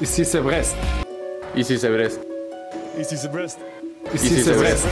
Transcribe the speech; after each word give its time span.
Ici 0.00 0.24
c'est 0.24 0.40
Brest. 0.40 0.76
Ici 1.56 1.78
c'est 1.78 1.88
Brest. 1.88 2.20
Ici 2.98 3.16
c'est 3.16 3.28
Brest. 3.30 3.58
Ici 4.14 4.42
c'est 4.42 4.52
Brest. 4.54 4.86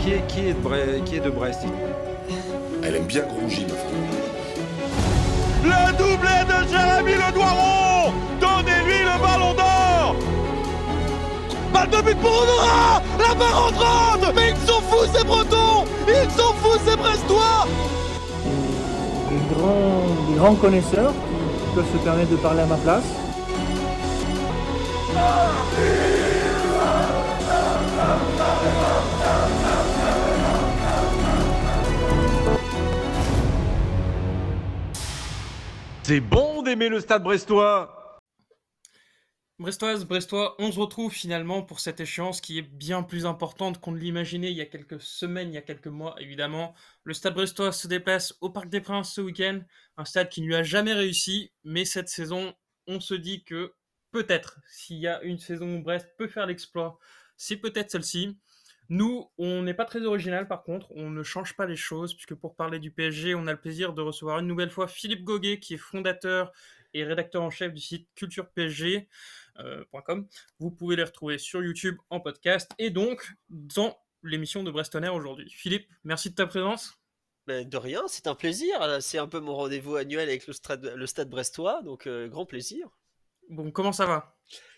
Qui 0.00 0.12
est, 0.12 0.26
qui 0.26 0.40
est 0.48 0.52
de, 0.52 0.58
Bre- 0.68 1.04
qui 1.04 1.16
est 1.16 1.20
de 1.20 1.30
Brest 1.30 1.60
Elle 2.82 2.96
aime 2.96 3.04
bien 3.04 3.22
ma 3.22 3.28
femme. 3.48 3.94
Le 5.64 5.92
doublé 5.96 6.36
de 6.46 6.68
Jérémy 6.68 7.12
Le 7.14 7.32
Doiron 7.32 8.12
Donnez-lui 8.40 8.98
le 8.98 9.18
ballon 9.22 9.54
d'or 9.54 10.16
Balle 11.72 11.88
de 11.88 12.02
but 12.02 12.18
pour 12.18 12.30
Honora 12.42 13.02
La 13.18 13.34
barre 13.34 13.66
entrante 13.68 14.34
Mais 14.36 14.50
ils 14.50 14.68
sont 14.68 14.82
fous 14.82 15.06
ces 15.16 15.24
Bretons 15.24 15.84
Ils 16.06 16.30
sont 16.32 16.52
fous 16.62 16.78
ces 16.86 16.96
Brestois 16.96 17.66
des 19.30 19.54
grands, 19.56 20.02
des 20.30 20.36
grands 20.38 20.54
connaisseurs 20.54 21.12
qui 21.12 21.74
peuvent 21.74 21.92
se 21.92 22.04
permettre 22.04 22.30
de 22.30 22.36
parler 22.36 22.60
à 22.60 22.66
ma 22.66 22.76
place. 22.76 23.02
C'est 36.06 36.20
bon 36.20 36.62
d'aimer 36.62 36.90
le 36.90 37.00
stade 37.00 37.22
brestois 37.22 38.18
Brestoise, 39.58 40.04
Brestois, 40.04 40.54
on 40.58 40.70
se 40.70 40.78
retrouve 40.78 41.12
finalement 41.12 41.62
pour 41.62 41.80
cette 41.80 42.00
échéance 42.00 42.42
qui 42.42 42.58
est 42.58 42.62
bien 42.62 43.02
plus 43.02 43.24
importante 43.24 43.80
qu'on 43.80 43.92
ne 43.92 43.98
l'imaginait 43.98 44.50
il 44.50 44.56
y 44.56 44.60
a 44.60 44.66
quelques 44.66 45.00
semaines, 45.00 45.48
il 45.48 45.54
y 45.54 45.58
a 45.58 45.62
quelques 45.62 45.86
mois 45.86 46.14
évidemment. 46.18 46.74
Le 47.04 47.14
stade 47.14 47.32
brestois 47.34 47.72
se 47.72 47.88
déplace 47.88 48.36
au 48.42 48.50
Parc 48.50 48.68
des 48.68 48.82
Princes 48.82 49.14
ce 49.14 49.22
week-end, 49.22 49.60
un 49.96 50.04
stade 50.04 50.28
qui 50.28 50.42
ne 50.42 50.46
lui 50.46 50.56
a 50.56 50.62
jamais 50.62 50.92
réussi, 50.92 51.52
mais 51.62 51.86
cette 51.86 52.10
saison, 52.10 52.52
on 52.86 53.00
se 53.00 53.14
dit 53.14 53.44
que 53.44 53.72
peut-être, 54.14 54.60
s'il 54.68 54.98
y 54.98 55.08
a 55.08 55.20
une 55.24 55.38
saison 55.38 55.74
où 55.74 55.82
Brest 55.82 56.08
peut 56.16 56.28
faire 56.28 56.46
l'exploit, 56.46 57.00
c'est 57.36 57.56
peut-être 57.56 57.90
celle-ci. 57.90 58.38
Nous, 58.88 59.28
on 59.38 59.62
n'est 59.62 59.74
pas 59.74 59.86
très 59.86 60.00
original 60.02 60.46
par 60.46 60.62
contre, 60.62 60.92
on 60.94 61.10
ne 61.10 61.24
change 61.24 61.56
pas 61.56 61.66
les 61.66 61.74
choses, 61.74 62.14
puisque 62.14 62.36
pour 62.36 62.54
parler 62.54 62.78
du 62.78 62.92
PSG, 62.92 63.34
on 63.34 63.48
a 63.48 63.52
le 63.52 63.60
plaisir 63.60 63.92
de 63.92 64.02
recevoir 64.02 64.38
une 64.38 64.46
nouvelle 64.46 64.70
fois 64.70 64.86
Philippe 64.86 65.24
Goguet, 65.24 65.58
qui 65.58 65.74
est 65.74 65.78
fondateur 65.78 66.52
et 66.92 67.02
rédacteur 67.02 67.42
en 67.42 67.50
chef 67.50 67.74
du 67.74 67.80
site 67.80 68.08
culturepsg.com. 68.14 69.08
Euh, 69.58 70.22
Vous 70.60 70.70
pouvez 70.70 70.94
les 70.94 71.02
retrouver 71.02 71.38
sur 71.38 71.60
YouTube 71.60 71.96
en 72.08 72.20
podcast 72.20 72.70
et 72.78 72.90
donc 72.90 73.34
dans 73.48 73.98
l'émission 74.22 74.62
de 74.62 74.70
Brestonner 74.70 75.08
aujourd'hui. 75.08 75.50
Philippe, 75.50 75.88
merci 76.04 76.30
de 76.30 76.36
ta 76.36 76.46
présence. 76.46 77.00
Ben, 77.48 77.68
de 77.68 77.76
rien, 77.76 78.04
c'est 78.06 78.28
un 78.28 78.36
plaisir. 78.36 78.78
C'est 79.00 79.18
un 79.18 79.26
peu 79.26 79.40
mon 79.40 79.56
rendez-vous 79.56 79.96
annuel 79.96 80.28
avec 80.28 80.46
le 80.46 80.52
stade, 80.52 80.92
le 80.94 81.06
stade 81.08 81.28
brestois, 81.28 81.82
donc 81.82 82.06
euh, 82.06 82.28
grand 82.28 82.46
plaisir. 82.46 82.88
Bon, 83.50 83.70
comment 83.70 83.92
ça 83.92 84.06
va? 84.06 84.36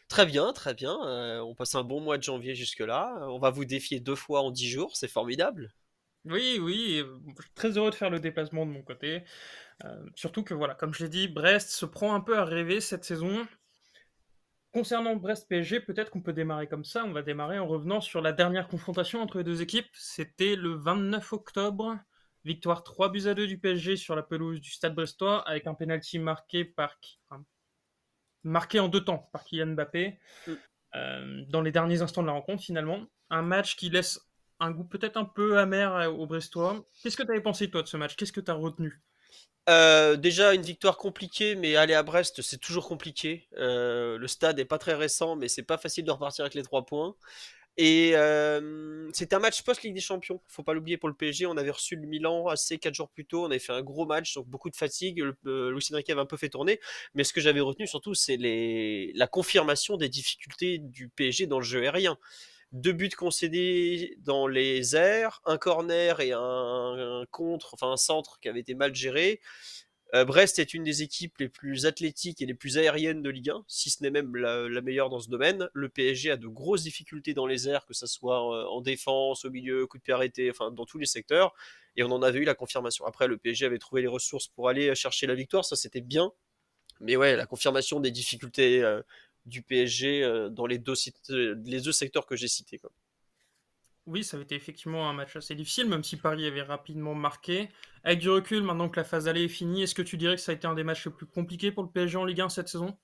Très 0.09 0.27
bien, 0.27 0.53
très 0.53 0.75
bien. 0.75 0.97
Euh, 1.07 1.41
on 1.41 1.55
passe 1.55 1.75
un 1.75 1.83
bon 1.83 2.01
mois 2.01 2.19
de 2.19 2.23
janvier 2.23 2.55
jusque-là. 2.55 3.27
On 3.29 3.39
va 3.39 3.51
vous 3.51 3.65
défier 3.65 4.01
deux 4.01 4.15
fois 4.15 4.43
en 4.43 4.51
dix 4.51 4.69
jours, 4.69 4.97
c'est 4.97 5.09
formidable. 5.09 5.73
Oui, 6.25 6.59
oui, 6.61 7.05
je 7.37 7.43
suis 7.43 7.53
très 7.55 7.77
heureux 7.77 7.91
de 7.91 7.95
faire 7.95 8.11
le 8.11 8.19
déplacement 8.19 8.67
de 8.67 8.71
mon 8.73 8.83
côté. 8.83 9.23
Euh, 9.85 10.05
surtout 10.17 10.43
que, 10.43 10.55
voilà, 10.55 10.75
comme 10.75 10.93
je 10.93 11.05
l'ai 11.05 11.09
dit, 11.09 11.29
Brest 11.29 11.71
se 11.71 11.87
prend 11.87 12.15
un 12.15 12.21
peu 12.21 12.37
à 12.37 12.45
rêver 12.45 12.81
cette 12.81 13.05
saison. 13.05 13.47
Concernant 14.73 15.17
Brest-PSG, 15.17 15.81
peut-être 15.81 16.11
qu'on 16.11 16.21
peut 16.21 16.33
démarrer 16.33 16.67
comme 16.67 16.85
ça. 16.85 17.05
On 17.05 17.13
va 17.13 17.23
démarrer 17.23 17.59
en 17.59 17.67
revenant 17.67 18.01
sur 18.01 18.21
la 18.21 18.33
dernière 18.33 18.69
confrontation 18.69 19.23
entre 19.23 19.39
les 19.39 19.45
deux 19.45 19.63
équipes. 19.63 19.89
C'était 19.95 20.57
le 20.57 20.75
29 20.75 21.33
octobre. 21.33 21.97
Victoire 22.45 22.83
3 22.83 23.11
buts 23.11 23.27
à 23.27 23.35
2 23.35 23.47
du 23.47 23.59
PSG 23.59 23.97
sur 23.97 24.15
la 24.15 24.23
pelouse 24.23 24.61
du 24.61 24.71
Stade 24.71 24.95
Brestois 24.95 25.49
avec 25.49 25.67
un 25.67 25.75
penalty 25.75 26.19
marqué 26.19 26.65
par 26.65 26.99
marqué 28.47 28.81
en 28.81 28.89
deux 28.89 29.05
temps 29.05 29.29
par 29.33 29.45
Kylian 29.45 29.69
Mbappé 29.75 30.19
Mm. 30.47 30.53
euh, 30.95 31.43
dans 31.49 31.61
les 31.61 31.73
derniers 31.73 32.03
instants 32.03 32.23
de 32.23 32.27
la 32.29 32.33
rencontre 32.33 32.63
finalement. 32.63 33.01
Un 33.31 33.43
match 33.43 33.77
qui 33.77 33.91
laisse 33.91 34.21
un 34.61 34.71
goût 34.71 34.85
peut-être 34.85 35.17
un 35.17 35.25
peu 35.25 35.59
amer 35.59 36.11
aux 36.19 36.27
Brestois. 36.27 36.83
Qu'est-ce 37.03 37.17
que 37.17 37.23
tu 37.23 37.31
avais 37.31 37.43
pensé 37.43 37.71
toi 37.71 37.83
de 37.83 37.89
ce 37.89 37.97
match? 37.97 38.17
Qu'est-ce 38.17 38.33
que 38.33 38.41
tu 38.41 38.51
as 38.51 38.55
retenu? 38.55 39.03
Euh, 39.69 40.15
déjà 40.17 40.55
une 40.55 40.63
victoire 40.63 40.97
compliquée, 40.97 41.57
mais 41.57 41.75
aller 41.75 41.93
à 41.95 42.03
Brest, 42.05 42.41
c'est 42.41 42.61
toujours 42.61 42.87
compliqué. 42.87 43.49
Euh, 43.59 44.17
le 44.17 44.29
stade 44.29 44.59
est 44.61 44.65
pas 44.65 44.79
très 44.79 44.95
récent, 44.95 45.35
mais 45.35 45.49
c'est 45.49 45.65
pas 45.65 45.77
facile 45.77 46.05
de 46.05 46.11
repartir 46.13 46.45
avec 46.45 46.55
les 46.55 46.63
trois 46.63 46.87
points. 46.87 47.17
Et 47.79 48.13
euh, 48.15 49.11
c'est 49.13 49.35
un 49.35 49.39
match 49.39 49.63
post-Ligue 49.63 49.95
des 49.95 50.01
Champions. 50.01 50.41
Faut 50.49 50.63
pas 50.63 50.73
l'oublier 50.73 50.97
pour 50.97 51.09
le 51.11 51.15
PSG. 51.15 51.45
On 51.47 51.57
avait 51.59 51.71
reçu 51.71 51.97
le 51.97 52.07
Milan 52.07 52.47
assez 52.47 52.79
quatre 52.79 52.95
jours 52.95 53.11
plus 53.11 53.27
tôt. 53.27 53.45
On 53.45 53.47
avait 53.47 53.59
fait 53.59 53.73
un 53.73 53.83
gros 53.83 54.07
match, 54.07 54.35
donc 54.35 54.47
beaucoup 54.47 54.71
de 54.71 54.77
fatigue. 54.77 55.19
Le, 55.19 55.37
euh, 55.47 55.71
Luis 55.71 55.87
avait 55.93 56.21
un 56.21 56.27
peu 56.27 56.39
fait 56.39 56.49
tourner. 56.49 56.81
Mais 57.15 57.23
ce 57.23 57.33
que 57.35 57.41
j'avais 57.41 57.61
retenu 57.61 57.87
surtout, 57.87 58.15
c'est 58.15 58.39
la 59.15 59.27
confirmation 59.27 59.97
des 59.97 60.09
difficultés 60.09 60.79
du 60.79 61.09
PSG 61.11 61.47
dans 61.47 61.59
le 61.59 61.65
jeu 61.65 61.83
aérien. 61.83 62.17
Deux 62.73 62.93
buts 62.93 63.11
concédés 63.11 64.17
dans 64.21 64.47
les 64.49 64.97
airs, 64.97 65.41
un 65.45 65.57
corner 65.57 66.21
et 66.21 66.33
un, 66.33 66.41
un 66.41 67.27
contre, 67.31 67.75
enfin 67.75 67.93
un 67.93 67.97
centre 67.97 68.41
qui 68.41 68.49
avait 68.49 68.61
été 68.61 68.75
mal 68.75 68.95
géré. 68.95 69.41
Euh, 70.17 70.25
Brest 70.25 70.59
est 70.59 70.73
une 70.73 70.83
des 70.83 71.03
équipes 71.03 71.37
les 71.39 71.49
plus 71.51 71.85
athlétiques 71.85 72.41
et 72.41 72.47
les 72.47 72.55
plus 72.55 72.79
aériennes 72.79 73.23
de 73.23 73.29
Ligue 73.29 73.51
1, 73.51 73.65
si 73.69 73.91
ce 73.91 74.03
n'est 74.03 74.11
même 74.11 74.35
la, 74.35 74.81
meilleure 74.81 75.11
dans 75.11 75.21
ce 75.21 75.29
domaine. 75.29 75.69
Le 75.75 75.91
PSG 75.91 76.31
a 76.31 76.37
de 76.39 76.47
grosses 76.47 76.85
difficultés 76.85 77.35
dans 77.35 77.47
les 77.47 77.69
airs, 77.69 77.85
que 77.85 77.93
ce 77.93 78.07
soit 78.07 78.39
euh, 78.39 78.65
en 78.69 78.81
défense, 78.81 79.45
au 79.45 79.51
milieu, 79.51 79.87
coup 79.87 79.99
de 79.99 80.03
pied 80.03 80.15
arrêté, 80.15 80.51
enfin 80.51 80.71
dans 80.71 80.87
tous 80.87 80.99
les 80.99 81.07
secteurs. 81.07 81.55
Et 81.97 82.03
on 82.03 82.11
en 82.13 82.23
avait 82.23 82.39
eu 82.39 82.45
la 82.45 82.55
confirmation. 82.55 83.05
Après, 83.05 83.29
le 83.29 83.37
PSG 83.37 83.67
avait 83.67 83.79
trouvé 83.79 84.01
les 84.01 84.09
ressources 84.09 84.49
pour 84.49 84.71
aller 84.71 84.95
chercher 84.95 85.27
la 85.27 85.35
victoire, 85.35 85.67
ça 85.67 85.77
c'était 85.77 86.01
bien. 86.01 86.33
Mais 87.01 87.17
ouais, 87.17 87.37
la 87.37 87.47
confirmation 87.47 88.01
des 88.01 88.11
difficultés 88.11 88.83
euh, 88.83 89.03
du 89.45 89.63
PSG 89.63 90.49
dans 90.51 90.67
les 90.67 90.79
deux, 90.79 90.95
secteurs 90.95 92.27
que 92.27 92.37
j'ai 92.37 92.49
cités. 92.49 92.81
Oui, 94.07 94.25
ça 94.25 94.37
avait 94.37 94.45
été 94.45 94.55
effectivement 94.55 95.09
un 95.09 95.13
match 95.13 95.37
assez 95.37 95.55
difficile, 95.55 95.89
même 95.89 96.03
si 96.05 96.17
Paris 96.17 96.47
avait 96.47 96.63
rapidement 96.63 97.15
marqué. 97.15 97.69
Avec 98.05 98.21
du 98.21 98.31
recul, 98.31 98.63
maintenant 98.63 98.89
que 98.89 98.99
la 99.01 99.05
phase 99.05 99.27
allée 99.29 99.45
est 99.45 99.49
finie, 99.49 99.83
est-ce 99.83 99.95
que 99.95 100.03
tu 100.03 100.17
dirais 100.17 100.37
que 100.37 100.41
ça 100.41 100.53
a 100.53 100.55
été 100.55 100.67
un 100.67 100.75
des 100.75 100.85
matchs 100.85 101.07
les 101.07 101.13
plus 101.13 101.27
compliqués 101.27 101.73
pour 101.73 101.83
le 101.83 101.91
PSG 101.91 102.17
en 102.17 102.25
Ligue 102.25 102.41
1 102.41 102.49
cette 102.49 102.69
saison? 102.69 102.97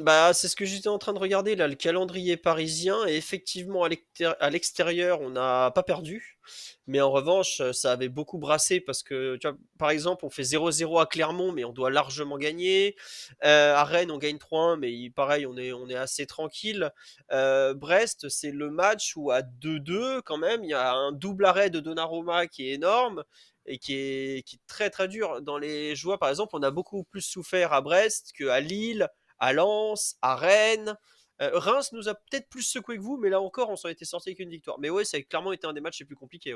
Bah, 0.00 0.32
c'est 0.32 0.48
ce 0.48 0.56
que 0.56 0.64
j'étais 0.64 0.88
en 0.88 0.98
train 0.98 1.12
de 1.12 1.18
regarder 1.18 1.56
là, 1.56 1.66
le 1.68 1.74
calendrier 1.74 2.36
parisien. 2.36 3.06
Et 3.06 3.16
effectivement, 3.16 3.82
à 3.84 3.88
l'extér- 3.88 4.36
à 4.40 4.48
l'extérieur, 4.48 5.20
on 5.20 5.30
n'a 5.30 5.70
pas 5.74 5.82
perdu. 5.82 6.38
Mais 6.86 7.00
en 7.00 7.10
revanche, 7.10 7.60
euh, 7.60 7.72
ça 7.72 7.92
avait 7.92 8.08
beaucoup 8.08 8.38
brassé 8.38 8.80
parce 8.80 9.02
que, 9.02 9.38
par 9.78 9.90
exemple, 9.90 10.24
on 10.24 10.30
fait 10.30 10.44
0-0 10.44 10.98
à 11.00 11.06
Clermont, 11.06 11.52
mais 11.52 11.64
on 11.64 11.72
doit 11.72 11.90
largement 11.90 12.38
gagner. 12.38 12.96
Euh, 13.44 13.74
à 13.74 13.84
Rennes, 13.84 14.10
on 14.10 14.18
gagne 14.18 14.38
3-1, 14.38 14.76
mais 14.76 14.92
il- 14.92 15.10
pareil, 15.12 15.44
on 15.46 15.56
est, 15.56 15.72
on 15.72 15.88
est 15.88 15.94
assez 15.96 16.24
tranquille. 16.26 16.90
Euh, 17.32 17.74
Brest, 17.74 18.28
c'est 18.28 18.52
le 18.52 18.70
match 18.70 19.12
où 19.16 19.30
à 19.30 19.42
2-2, 19.42 20.22
quand 20.22 20.38
même, 20.38 20.64
il 20.64 20.70
y 20.70 20.74
a 20.74 20.92
un 20.94 21.12
double 21.12 21.44
arrêt 21.44 21.68
de 21.70 21.80
Donnarumma 21.80 22.46
qui 22.46 22.68
est 22.70 22.74
énorme 22.74 23.24
et 23.66 23.78
qui 23.78 23.94
est, 23.94 24.42
qui 24.46 24.56
est 24.56 24.60
très 24.66 24.90
très 24.90 25.08
dur. 25.08 25.42
Dans 25.42 25.58
les 25.58 25.94
joies, 25.96 26.18
par 26.18 26.28
exemple, 26.30 26.50
on 26.56 26.62
a 26.62 26.70
beaucoup 26.70 27.04
plus 27.04 27.20
souffert 27.22 27.72
à 27.72 27.80
Brest 27.82 28.32
qu'à 28.36 28.60
Lille, 28.60 29.08
à 29.40 29.52
Lens, 29.52 30.16
à 30.22 30.36
Rennes. 30.36 30.96
Euh, 31.40 31.50
Reims 31.54 31.92
nous 31.92 32.08
a 32.08 32.14
peut-être 32.14 32.48
plus 32.48 32.62
secoué 32.62 32.96
que 32.96 33.02
vous, 33.02 33.16
mais 33.16 33.30
là 33.30 33.40
encore, 33.40 33.70
on 33.70 33.76
s'en 33.76 33.88
était 33.88 34.04
sorti 34.04 34.30
avec 34.30 34.40
une 34.40 34.50
victoire. 34.50 34.78
Mais 34.78 34.90
ouais, 34.90 35.04
ça 35.04 35.16
a 35.16 35.22
clairement 35.22 35.52
été 35.52 35.66
un 35.66 35.72
des 35.72 35.80
matchs 35.80 36.00
les 36.00 36.06
plus 36.06 36.16
compliqués. 36.16 36.54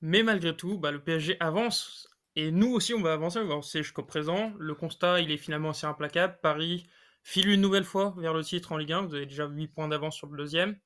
Mais 0.00 0.22
malgré 0.22 0.54
tout, 0.54 0.78
bah, 0.78 0.90
le 0.90 1.02
PSG 1.02 1.36
avance. 1.40 2.08
Et 2.36 2.50
nous 2.50 2.72
aussi, 2.72 2.94
on 2.94 3.00
va 3.00 3.12
avancer, 3.12 3.38
on 3.38 3.46
va 3.46 3.52
avancer 3.52 3.82
jusqu'au 3.82 4.02
présent. 4.02 4.52
Le 4.58 4.74
constat, 4.74 5.20
il 5.20 5.30
est 5.30 5.38
finalement 5.38 5.70
assez 5.70 5.86
implacable. 5.86 6.38
Paris 6.42 6.86
file 7.22 7.48
une 7.48 7.60
nouvelle 7.60 7.84
fois 7.84 8.14
vers 8.18 8.34
le 8.34 8.44
titre 8.44 8.72
en 8.72 8.76
Ligue 8.76 8.92
1. 8.92 9.02
Vous 9.02 9.14
avez 9.14 9.26
déjà 9.26 9.46
8 9.46 9.68
points 9.68 9.88
d'avance 9.88 10.16
sur 10.16 10.26
le 10.26 10.36
deuxième. 10.36 10.78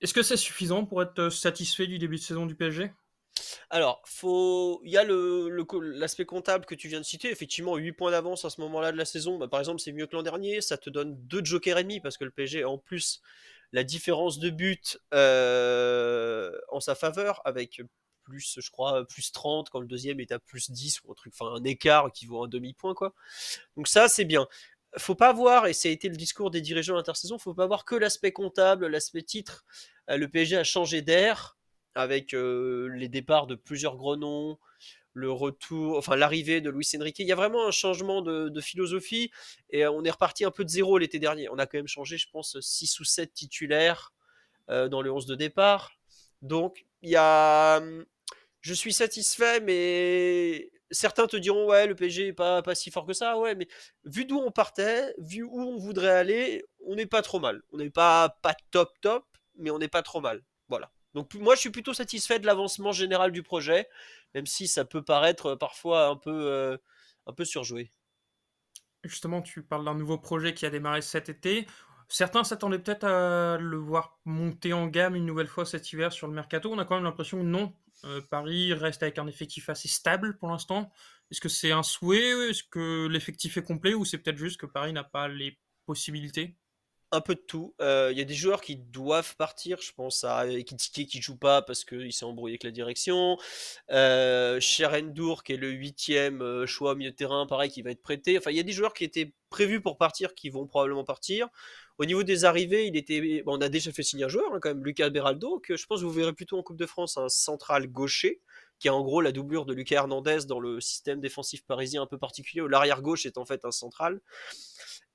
Est-ce 0.00 0.14
que 0.14 0.22
c'est 0.22 0.36
suffisant 0.36 0.84
pour 0.84 1.02
être 1.02 1.28
satisfait 1.28 1.88
du 1.88 1.98
début 1.98 2.16
de 2.16 2.20
saison 2.20 2.46
du 2.46 2.54
PSG 2.54 2.92
Alors, 3.70 4.02
il 4.22 4.90
y 4.90 4.96
a 4.96 5.04
l'aspect 5.04 6.24
comptable 6.24 6.66
que 6.66 6.74
tu 6.74 6.88
viens 6.88 7.00
de 7.00 7.04
citer. 7.04 7.30
Effectivement, 7.30 7.76
8 7.76 7.92
points 7.92 8.10
d'avance 8.10 8.44
à 8.44 8.50
ce 8.50 8.60
moment-là 8.60 8.92
de 8.92 8.96
la 8.96 9.04
saison. 9.04 9.38
Bah, 9.38 9.48
par 9.48 9.60
exemple, 9.60 9.80
c'est 9.80 9.92
mieux 9.92 10.06
que 10.06 10.16
l'an 10.16 10.22
dernier. 10.22 10.60
Ça 10.60 10.76
te 10.76 10.90
donne 10.90 11.16
2 11.26 11.44
jokers 11.44 11.78
et 11.78 11.82
demi 11.82 12.00
parce 12.00 12.16
que 12.16 12.24
le 12.24 12.30
PSG, 12.30 12.64
en 12.64 12.78
plus, 12.78 13.22
la 13.72 13.84
différence 13.84 14.38
de 14.38 14.50
but 14.50 14.98
euh, 15.14 16.52
en 16.70 16.80
sa 16.80 16.94
faveur 16.94 17.42
avec 17.44 17.82
plus, 18.24 18.58
je 18.60 18.70
crois, 18.70 19.06
plus 19.06 19.32
30 19.32 19.70
quand 19.70 19.80
le 19.80 19.86
deuxième 19.86 20.20
est 20.20 20.32
à 20.32 20.38
plus 20.38 20.70
10 20.70 21.02
ou 21.04 21.12
un 21.12 21.14
truc, 21.14 21.32
enfin 21.38 21.54
un 21.54 21.64
écart 21.64 22.12
qui 22.12 22.26
vaut 22.26 22.44
un 22.44 22.48
demi-point, 22.48 22.94
quoi. 22.94 23.14
Donc 23.76 23.88
ça, 23.88 24.08
c'est 24.08 24.24
bien. 24.24 24.46
Faut 24.96 25.14
pas 25.14 25.32
voir, 25.32 25.66
et 25.66 25.72
ça 25.72 25.88
a 25.88 25.92
été 25.92 26.08
le 26.08 26.16
discours 26.16 26.50
des 26.50 26.60
dirigeants 26.60 26.94
l'intersaison, 26.94 27.38
faut 27.38 27.54
pas 27.54 27.66
voir 27.66 27.84
que 27.84 27.94
l'aspect 27.94 28.32
comptable, 28.32 28.86
l'aspect 28.86 29.22
titre. 29.22 29.64
Euh, 30.10 30.16
le 30.16 30.28
PSG 30.28 30.56
a 30.56 30.64
changé 30.64 31.02
d'air 31.02 31.57
avec 31.98 32.32
les 32.32 33.08
départs 33.08 33.46
de 33.46 33.54
plusieurs 33.54 33.96
gros 33.96 34.16
noms, 34.16 34.58
le 35.12 35.30
retour, 35.30 35.98
enfin 35.98 36.16
l'arrivée 36.16 36.60
de 36.60 36.70
Luis 36.70 36.88
Enrique. 36.96 37.18
Il 37.18 37.26
y 37.26 37.32
a 37.32 37.36
vraiment 37.36 37.66
un 37.66 37.70
changement 37.70 38.22
de, 38.22 38.60
philosophie 38.60 39.30
et 39.70 39.86
on 39.86 40.04
est 40.04 40.10
reparti 40.10 40.44
un 40.44 40.50
peu 40.50 40.64
de 40.64 40.70
zéro 40.70 40.98
l'été 40.98 41.18
dernier. 41.18 41.48
On 41.50 41.58
a 41.58 41.66
quand 41.66 41.78
même 41.78 41.88
changé, 41.88 42.18
je 42.18 42.28
pense, 42.30 42.58
6 42.60 43.00
ou 43.00 43.04
7 43.04 43.32
titulaires 43.32 44.12
dans 44.68 45.02
le 45.02 45.12
11 45.12 45.26
de 45.26 45.34
départ. 45.34 45.92
Donc, 46.42 46.86
il 47.02 47.10
y 47.10 47.16
a. 47.16 47.82
Je 48.60 48.74
suis 48.74 48.92
satisfait, 48.92 49.60
mais 49.60 50.70
certains 50.90 51.26
te 51.26 51.36
diront 51.36 51.66
ouais 51.66 51.86
le 51.86 51.94
PSG 51.94 52.28
est 52.28 52.32
pas, 52.32 52.62
pas 52.62 52.74
si 52.74 52.90
fort 52.90 53.06
que 53.06 53.12
ça 53.12 53.38
ouais 53.38 53.54
mais 53.54 53.68
vu 54.04 54.24
d'où 54.24 54.38
on 54.38 54.50
partait 54.50 55.14
vu 55.18 55.42
où 55.42 55.60
on 55.60 55.76
voudrait 55.76 56.10
aller 56.10 56.64
on 56.86 56.94
n'est 56.94 57.06
pas 57.06 57.22
trop 57.22 57.40
mal 57.40 57.62
on 57.72 57.76
n'est 57.76 57.90
pas 57.90 58.36
pas 58.42 58.54
top 58.70 58.90
top 59.00 59.26
mais 59.56 59.70
on 59.70 59.78
n'est 59.78 59.88
pas 59.88 60.02
trop 60.02 60.20
mal 60.20 60.42
voilà 60.68 60.90
donc 61.14 61.34
moi 61.34 61.54
je 61.54 61.60
suis 61.60 61.70
plutôt 61.70 61.94
satisfait 61.94 62.38
de 62.38 62.46
l'avancement 62.46 62.92
général 62.92 63.32
du 63.32 63.42
projet 63.42 63.88
même 64.34 64.46
si 64.46 64.68
ça 64.68 64.84
peut 64.84 65.02
paraître 65.02 65.54
parfois 65.54 66.08
un 66.08 66.16
peu 66.16 66.30
euh, 66.30 66.76
un 67.26 67.32
peu 67.32 67.44
surjoué 67.44 67.92
Justement, 69.04 69.42
tu 69.42 69.62
parles 69.62 69.84
d'un 69.84 69.94
nouveau 69.94 70.18
projet 70.18 70.54
qui 70.54 70.66
a 70.66 70.70
démarré 70.70 71.02
cet 71.02 71.28
été. 71.28 71.66
Certains 72.08 72.42
s'attendaient 72.42 72.78
peut-être 72.78 73.04
à 73.04 73.56
le 73.58 73.76
voir 73.76 74.18
monter 74.24 74.72
en 74.72 74.86
gamme 74.86 75.14
une 75.14 75.26
nouvelle 75.26 75.46
fois 75.46 75.64
cet 75.64 75.92
hiver 75.92 76.12
sur 76.12 76.26
le 76.26 76.32
mercato. 76.32 76.72
On 76.72 76.78
a 76.78 76.84
quand 76.84 76.96
même 76.96 77.04
l'impression 77.04 77.38
que 77.38 77.44
non. 77.44 77.74
Euh, 78.04 78.20
Paris 78.30 78.72
reste 78.74 79.02
avec 79.02 79.18
un 79.18 79.26
effectif 79.26 79.68
assez 79.68 79.88
stable 79.88 80.36
pour 80.38 80.48
l'instant. 80.48 80.90
Est-ce 81.30 81.40
que 81.40 81.48
c'est 81.48 81.70
un 81.70 81.82
souhait? 81.82 82.50
Est-ce 82.50 82.64
que 82.64 83.06
l'effectif 83.06 83.56
est 83.56 83.62
complet? 83.62 83.94
Ou 83.94 84.04
c'est 84.04 84.18
peut-être 84.18 84.38
juste 84.38 84.58
que 84.58 84.66
Paris 84.66 84.92
n'a 84.92 85.04
pas 85.04 85.28
les 85.28 85.58
possibilités? 85.86 86.56
Un 87.10 87.20
peu 87.20 87.34
de 87.34 87.40
tout. 87.40 87.74
Euh, 87.80 88.10
il 88.12 88.18
y 88.18 88.20
a 88.20 88.24
des 88.24 88.34
joueurs 88.34 88.60
qui 88.60 88.76
doivent 88.76 89.36
partir. 89.36 89.80
Je 89.80 89.92
pense 89.92 90.24
à 90.24 90.46
Ekitike 90.46 91.08
qui 91.08 91.22
joue 91.22 91.36
pas 91.36 91.62
parce 91.62 91.84
qu'il 91.84 92.12
s'est 92.12 92.24
embrouillé 92.24 92.54
avec 92.54 92.64
la 92.64 92.70
direction. 92.70 93.38
Euh, 93.90 94.60
Sherendour 94.60 95.42
qui 95.42 95.54
est 95.54 95.56
le 95.56 95.70
huitième 95.70 96.42
euh, 96.42 96.66
choix 96.66 96.94
milieu 96.94 97.12
terrain, 97.12 97.46
pareil, 97.46 97.70
qui 97.70 97.82
va 97.82 97.90
être 97.90 98.02
prêté. 98.02 98.36
Enfin, 98.38 98.50
il 98.50 98.56
y 98.56 98.60
a 98.60 98.64
des 98.64 98.72
joueurs 98.72 98.92
qui 98.92 99.04
étaient 99.04 99.32
prévus 99.50 99.80
pour 99.80 99.96
partir 99.96 100.34
qui 100.34 100.50
vont 100.50 100.66
probablement 100.66 101.04
partir. 101.04 101.48
Au 101.98 102.04
niveau 102.04 102.22
des 102.22 102.44
arrivées, 102.44 102.86
il 102.86 102.96
était, 102.96 103.42
on 103.46 103.60
a 103.60 103.68
déjà 103.68 103.90
fait 103.90 104.04
signer 104.04 104.24
un 104.24 104.28
joueur, 104.28 104.54
hein, 104.54 104.60
quand 104.60 104.68
même, 104.68 104.84
Lucas 104.84 105.10
Beraldo, 105.10 105.58
que 105.58 105.76
je 105.76 105.84
pense 105.86 106.00
que 106.00 106.04
vous 106.04 106.12
verrez 106.12 106.32
plutôt 106.32 106.56
en 106.56 106.62
Coupe 106.62 106.76
de 106.76 106.86
France, 106.86 107.16
un 107.16 107.28
central 107.28 107.88
gaucher, 107.88 108.40
qui 108.78 108.86
est 108.86 108.92
en 108.92 109.02
gros 109.02 109.20
la 109.20 109.32
doublure 109.32 109.66
de 109.66 109.74
Lucas 109.74 109.96
Hernandez 109.96 110.40
dans 110.46 110.60
le 110.60 110.80
système 110.80 111.20
défensif 111.20 111.64
parisien 111.64 112.02
un 112.02 112.06
peu 112.06 112.16
particulier, 112.16 112.60
où 112.60 112.68
l'arrière 112.68 113.02
gauche 113.02 113.26
est 113.26 113.36
en 113.36 113.44
fait 113.44 113.64
un 113.64 113.72
central. 113.72 114.20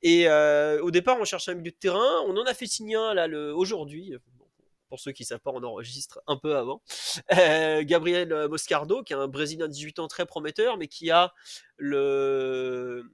Et 0.03 0.27
euh, 0.27 0.81
au 0.81 0.91
départ, 0.91 1.17
on 1.19 1.23
cherchait 1.23 1.51
un 1.51 1.55
milieu 1.55 1.71
de 1.71 1.77
terrain. 1.77 2.21
On 2.27 2.38
en 2.38 2.45
a 2.45 2.53
fait 2.53 2.67
signer 2.67 2.95
un 2.95 3.13
là 3.13 3.27
aujourd'hui. 3.55 4.13
pour 4.89 5.00
ceux 5.00 5.13
qui 5.13 5.23
savent 5.23 5.39
pas, 5.39 5.51
on 5.51 5.63
enregistre 5.63 6.21
un 6.27 6.38
peu 6.38 6.55
avant. 6.57 6.81
Euh, 7.38 7.83
Gabriel 7.83 8.47
Moscardo, 8.50 9.01
qui 9.01 9.13
est 9.13 9.15
un 9.15 9.27
Brésilien 9.27 9.67
de 9.67 9.71
18 9.71 10.00
ans 10.00 10.07
très 10.07 10.25
prometteur, 10.25 10.77
mais 10.77 10.88
qui 10.88 11.09
a 11.09 11.33
le, 11.77 13.09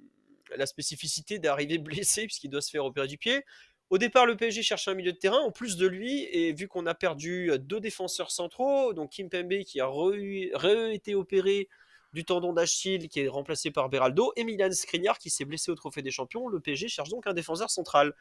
la 0.58 0.66
spécificité 0.66 1.38
d'arriver 1.38 1.78
blessé 1.78 2.26
puisqu'il 2.26 2.50
doit 2.50 2.62
se 2.62 2.72
faire 2.72 2.84
opérer 2.84 3.08
du 3.08 3.18
pied. 3.18 3.46
Au 3.92 3.98
départ, 3.98 4.26
le 4.26 4.36
PSG 4.36 4.62
cherchait 4.62 4.92
un 4.92 4.96
milieu 4.96 5.14
de 5.14 5.18
terrain 5.18 5.40
en 5.40 5.52
plus 5.52 5.76
de 5.76 5.88
lui, 5.88 6.24
et 6.32 6.54
vu 6.54 6.68
qu'on 6.68 6.86
a 6.86 6.94
perdu 6.94 7.52
deux 7.60 7.80
défenseurs 7.80 8.30
centraux, 8.30 8.94
donc 8.94 9.10
Kim 9.12 9.30
Pembe 9.30 9.64
qui 9.64 9.80
a 9.80 9.88
re, 9.88 10.14
été 10.92 11.16
opéré 11.16 11.70
du 12.14 12.26
tendon 12.26 12.54
d'Achille 12.54 13.10
qui 13.10 13.22
est 13.22 13.28
remplacé 13.28 13.72
par 13.72 13.90
Beraldo, 13.90 14.32
et 14.36 14.44
Milan 14.44 14.72
Skriniar 14.72 15.18
qui 15.18 15.30
s'est 15.30 15.46
blessé 15.46 15.72
au 15.72 15.76
Trophée 15.76 16.02
des 16.02 16.12
Champions. 16.12 16.48
Le 16.48 16.60
PSG 16.60 16.88
cherche 16.88 17.10
donc 17.10 17.28
un 17.28 17.34
défenseur 17.34 17.70
central. 17.70 18.14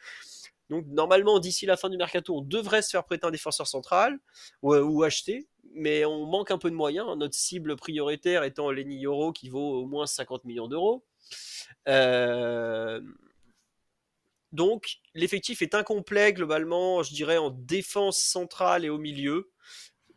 Donc 0.70 0.84
normalement, 0.88 1.38
d'ici 1.38 1.66
la 1.66 1.76
fin 1.76 1.88
du 1.88 1.96
mercato, 1.96 2.36
on 2.36 2.42
devrait 2.42 2.82
se 2.82 2.90
faire 2.90 3.04
prêter 3.04 3.26
un 3.26 3.30
défenseur 3.30 3.66
central 3.66 4.18
ou, 4.62 5.02
acheter, 5.02 5.48
mais 5.74 6.04
on 6.04 6.26
manque 6.26 6.50
un 6.50 6.58
peu 6.58 6.70
de 6.70 6.74
moyens. 6.74 7.16
Notre 7.16 7.34
cible 7.34 7.76
prioritaire 7.76 8.44
étant 8.44 8.70
Lenny 8.70 8.98
Yoro 8.98 9.32
qui 9.32 9.48
vaut 9.48 9.80
au 9.80 9.86
moins 9.86 10.06
50 10.06 10.44
millions 10.44 10.68
d'euros. 10.68 11.04
Euh, 11.88 13.00
donc 14.52 14.98
l'effectif 15.14 15.62
est 15.62 15.74
incomplet 15.74 16.32
globalement, 16.32 17.02
je 17.02 17.12
dirais 17.12 17.36
en 17.36 17.50
défense 17.50 18.18
centrale 18.18 18.84
et 18.84 18.88
au 18.90 18.98
milieu. 18.98 19.50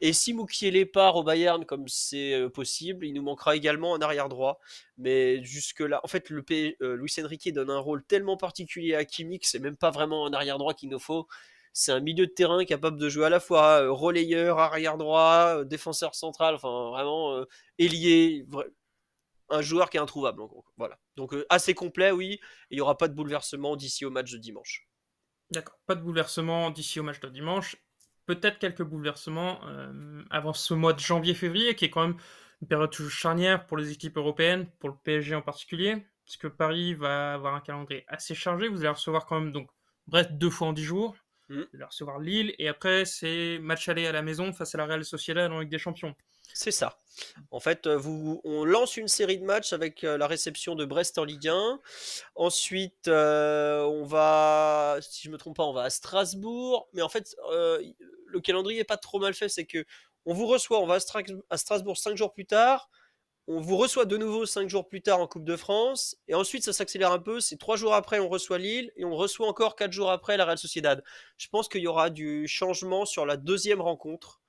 Et 0.04 0.14
si 0.14 0.34
Moukielé 0.34 0.88
part 0.88 1.16
au 1.16 1.24
Bayern 1.24 1.64
comme 1.64 1.88
c'est 1.88 2.34
euh, 2.34 2.50
possible, 2.50 3.06
il 3.06 3.14
nous 3.14 3.22
manquera 3.22 3.56
également 3.56 3.94
un 3.96 4.02
arrière 4.02 4.30
droit. 4.30 4.60
Mais 4.98 5.44
jusque-là, 5.44 6.02
en 6.04 6.08
fait, 6.08 6.32
le 6.32 6.42
P... 6.42 6.76
Euh, 6.82 6.96
Luis 6.96 7.14
Enrique 7.24 7.54
donne 7.54 7.70
un 7.70 7.78
rôle 7.78 8.04
tellement 8.04 8.36
particulier 8.36 8.96
à 8.96 9.06
Kimi 9.06 9.40
que 9.40 9.46
c'est 9.46 9.60
même 9.60 9.78
pas 9.78 9.92
vraiment 9.92 10.26
un 10.26 10.34
arrière 10.34 10.58
droit 10.58 10.74
qu'il 10.74 10.90
nous 10.90 11.00
faut. 11.00 11.28
C'est 11.72 11.92
un 11.92 12.00
milieu 12.00 12.26
de 12.26 12.32
terrain 12.32 12.66
capable 12.66 12.98
de 12.98 13.10
jouer 13.10 13.28
à 13.28 13.30
la 13.30 13.40
fois 13.40 13.84
euh, 13.84 13.92
relayeur, 13.92 14.58
arrière 14.58 14.98
droit, 14.98 15.64
défenseur 15.66 16.16
central, 16.16 16.56
enfin 16.56 16.90
vraiment 16.90 17.46
ailier, 17.78 18.46
un 19.50 19.62
joueur 19.62 19.90
qui 19.90 19.98
est 19.98 20.02
introuvable. 20.02 20.42
voilà. 20.78 20.98
Donc 21.16 21.36
assez 21.50 21.76
complet, 21.76 22.12
oui. 22.12 22.40
il 22.72 22.76
n'y 22.76 22.82
aura 22.82 22.98
pas 22.98 23.08
de 23.08 23.14
bouleversement 23.14 23.76
d'ici 23.76 24.04
au 24.06 24.10
match 24.10 24.32
de 24.32 24.38
dimanche. 24.38 24.88
D'accord, 25.52 25.80
pas 25.86 25.96
de 25.96 26.02
bouleversement 26.02 26.72
d'ici 26.72 27.00
au 27.00 27.04
match 27.04 27.20
de 27.20 27.30
dimanche 27.30 27.78
peut-être 28.26 28.60
quelques 28.60 28.84
bouleversements 28.84 29.60
euh, 29.68 30.24
avant 30.30 30.54
ce 30.54 30.74
mois 30.74 30.94
de 30.94 31.00
janvier-février, 31.00 31.76
qui 31.76 31.86
est 31.86 31.90
quand 31.90 32.08
même 32.08 32.18
une 32.62 32.68
période 32.68 32.94
charnière 32.94 33.66
pour 33.66 33.78
les 33.78 33.92
équipes 33.92 34.18
européennes, 34.18 34.68
pour 34.80 34.90
le 34.90 34.96
PSG 35.04 35.36
en 35.36 35.42
particulier, 35.42 36.06
puisque 36.24 36.48
Paris 36.50 36.94
va 36.94 37.34
avoir 37.34 37.56
un 37.56 37.62
calendrier 37.62 38.06
assez 38.08 38.36
chargé. 38.36 38.68
Vous 38.68 38.82
allez 38.82 38.90
recevoir 38.90 39.26
quand 39.26 39.40
même 39.40 39.52
donc 39.52 39.70
Brest 40.08 40.32
deux 40.34 40.50
fois 40.50 40.68
en 40.68 40.74
dix 40.74 40.84
jours. 40.84 41.16
Mm. 41.52 41.64
Allez 41.74 41.84
recevoir 41.84 42.20
Lille 42.20 42.56
et 42.58 42.68
après 42.68 43.06
c'est 43.06 43.60
match 43.60 43.90
aller 43.90 44.08
à 44.08 44.12
la 44.12 44.22
maison 44.22 44.54
face 44.54 44.74
à 44.74 44.78
la 44.78 44.86
Real 44.86 45.04
Sociedad 45.04 45.52
en 45.52 45.60
Ligue 45.60 45.70
des 45.70 45.78
Champions. 45.78 46.16
C'est 46.54 46.72
ça. 46.72 46.98
En 47.50 47.60
fait, 47.60 47.88
euh, 47.88 47.98
vous, 47.98 48.42
on 48.44 48.66
lance 48.66 48.98
une 48.98 49.08
série 49.08 49.38
de 49.38 49.46
matchs 49.46 49.74
avec 49.74 50.04
euh, 50.04 50.18
la 50.18 50.28
réception 50.28 50.76
de 50.76 50.86
Brest 50.86 51.18
en 51.18 51.24
Ligue 51.24 51.48
1. 51.48 51.80
Ensuite, 52.36 53.08
euh, 53.08 53.84
on 53.84 54.04
va, 54.04 54.98
si 55.02 55.24
je 55.24 55.32
me 55.32 55.38
trompe 55.38 55.58
pas, 55.58 55.64
on 55.64 55.74
va 55.74 55.84
à 55.84 55.90
Strasbourg. 55.90 56.90
Mais 56.94 57.02
en 57.02 57.10
fait, 57.10 57.36
le 57.50 58.40
calendrier 58.42 58.82
est 58.82 58.86
pas 58.86 58.98
trop 58.98 59.20
mal 59.20 59.34
fait. 59.34 59.50
C'est 59.50 59.66
que 59.66 59.86
on 60.26 60.34
vous 60.34 60.48
reçoit, 60.48 60.80
on 60.80 60.88
va 60.88 60.96
à, 61.50 61.58
Strasbourg 61.58 61.98
cinq 61.98 62.16
jours 62.16 62.34
plus 62.34 62.46
tard. 62.46 62.90
On 63.48 63.60
vous 63.60 63.78
reçoit 63.78 64.06
de 64.06 64.18
nouveau 64.18 64.46
cinq 64.46 64.70
jours 64.70 64.88
plus 64.88 65.02
tard 65.02 65.20
en 65.20 65.28
Coupe 65.28 65.44
de 65.44 65.56
France. 65.56 66.16
Et 66.28 66.36
ensuite, 66.36 66.64
ça 66.64 66.74
s'accélère 66.74 67.12
un 67.12 67.20
peu. 67.20 67.40
C'est 67.40 67.58
trois 67.58 67.76
jours 67.76 67.94
après, 67.94 68.20
on 68.20 68.30
reçoit 68.30 68.58
Lille. 68.58 68.92
Et 68.96 69.06
on 69.06 69.16
reçoit 69.16 69.48
encore 69.48 69.76
quatre 69.76 69.92
jours 69.92 70.12
après 70.12 70.38
la 70.38 70.46
Real 70.46 70.58
Sociedad. 70.58 71.04
Je 71.38 71.48
pense 71.50 71.68
qu'il 71.68 71.82
y 71.82 71.88
aura 71.88 72.10
du 72.10 72.48
changement 72.48 73.06
sur 73.06 73.26
la 73.26 73.38
deuxième 73.38 73.82
rencontre. 73.82 74.42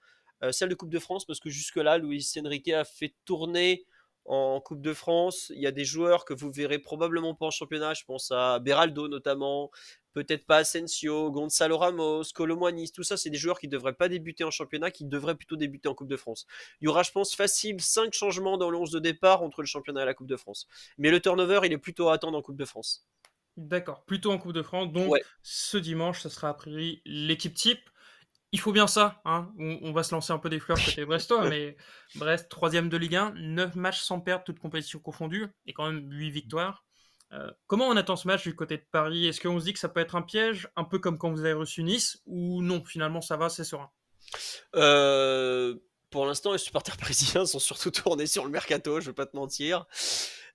Euh, 0.42 0.52
celle 0.52 0.68
de 0.68 0.74
Coupe 0.74 0.90
de 0.90 0.98
France, 0.98 1.24
parce 1.24 1.40
que 1.40 1.50
jusque-là, 1.50 1.98
Luis 1.98 2.26
Enrique 2.44 2.68
a 2.68 2.84
fait 2.84 3.14
tourner 3.24 3.86
en 4.24 4.60
Coupe 4.60 4.80
de 4.80 4.92
France. 4.92 5.50
Il 5.54 5.60
y 5.60 5.66
a 5.66 5.72
des 5.72 5.84
joueurs 5.84 6.24
que 6.24 6.34
vous 6.34 6.50
verrez 6.50 6.78
probablement 6.78 7.34
pas 7.34 7.46
en 7.46 7.50
championnat. 7.50 7.94
Je 7.94 8.04
pense 8.04 8.30
à 8.30 8.58
Beraldo 8.58 9.08
notamment, 9.08 9.70
peut-être 10.12 10.46
pas 10.46 10.58
Asensio, 10.58 11.30
Gonzalo 11.30 11.78
Ramos, 11.78 12.24
Colomboigny. 12.34 12.90
Tout 12.90 13.02
ça, 13.02 13.16
c'est 13.16 13.30
des 13.30 13.38
joueurs 13.38 13.58
qui 13.58 13.66
ne 13.66 13.72
devraient 13.72 13.94
pas 13.94 14.08
débuter 14.08 14.44
en 14.44 14.50
championnat, 14.50 14.90
qui 14.90 15.04
devraient 15.04 15.34
plutôt 15.34 15.56
débuter 15.56 15.88
en 15.88 15.94
Coupe 15.94 16.08
de 16.08 16.16
France. 16.16 16.46
Il 16.80 16.86
y 16.86 16.88
aura, 16.88 17.02
je 17.02 17.10
pense, 17.10 17.34
facile 17.34 17.80
5 17.80 18.12
changements 18.12 18.58
dans 18.58 18.70
le 18.70 18.82
de 18.90 18.98
départ 18.98 19.42
entre 19.42 19.62
le 19.62 19.66
championnat 19.66 20.02
et 20.02 20.06
la 20.06 20.14
Coupe 20.14 20.26
de 20.26 20.36
France. 20.36 20.66
Mais 20.98 21.10
le 21.10 21.20
turnover, 21.20 21.60
il 21.64 21.72
est 21.72 21.78
plutôt 21.78 22.08
à 22.08 22.14
attendre 22.14 22.36
en 22.36 22.42
Coupe 22.42 22.56
de 22.56 22.64
France. 22.64 23.06
D'accord, 23.56 24.04
plutôt 24.04 24.32
en 24.32 24.38
Coupe 24.38 24.54
de 24.54 24.62
France. 24.62 24.90
Donc, 24.92 25.14
ce 25.42 25.76
dimanche, 25.76 26.20
ce 26.20 26.28
sera 26.28 26.48
a 26.48 26.54
priori 26.54 27.00
l'équipe 27.04 27.54
type 27.54 27.88
il 28.52 28.60
faut 28.60 28.72
bien 28.72 28.86
ça. 28.86 29.20
Hein. 29.24 29.50
On, 29.58 29.92
va 29.92 30.02
se 30.02 30.14
lancer 30.14 30.32
un 30.32 30.38
peu 30.38 30.50
des 30.50 30.60
fleurs 30.60 30.78
côté 30.78 31.04
Brestois, 31.06 31.48
mais 31.48 31.76
Brest, 32.14 32.50
troisième 32.50 32.88
de 32.90 32.96
Ligue 32.98 33.16
1, 33.16 33.32
9 33.34 33.74
matchs 33.76 34.00
sans 34.00 34.20
perdre, 34.20 34.44
toutes 34.44 34.60
compétitions 34.60 35.00
confondues, 35.00 35.46
et 35.66 35.72
quand 35.72 35.90
même 35.90 36.06
8 36.10 36.30
victoires. 36.30 36.84
Euh, 37.32 37.50
comment 37.66 37.88
on 37.88 37.96
attend 37.96 38.16
ce 38.16 38.26
match 38.26 38.42
du 38.42 38.54
côté 38.54 38.76
de 38.76 38.84
Paris? 38.90 39.26
Est-ce 39.26 39.40
qu'on 39.40 39.58
se 39.58 39.64
dit 39.64 39.72
que 39.72 39.78
ça 39.78 39.88
peut 39.88 40.00
être 40.00 40.16
un 40.16 40.22
piège, 40.22 40.68
un 40.76 40.84
peu 40.84 40.98
comme 40.98 41.18
quand 41.18 41.30
vous 41.30 41.40
avez 41.40 41.54
reçu 41.54 41.82
Nice, 41.82 42.22
ou 42.26 42.62
non, 42.62 42.84
finalement 42.84 43.20
ça 43.20 43.36
va, 43.36 43.48
c'est 43.48 43.64
serein? 43.64 43.90
Euh, 44.76 45.74
Pour 46.10 46.26
l'instant, 46.26 46.52
les 46.52 46.58
supporters 46.58 46.96
parisiens 46.98 47.46
sont 47.46 47.58
surtout 47.58 47.90
tournés 47.90 48.26
sur 48.26 48.44
le 48.44 48.50
mercato, 48.50 49.00
je 49.00 49.06
ne 49.06 49.10
vais 49.10 49.14
pas 49.14 49.26
te 49.26 49.36
mentir. 49.36 49.86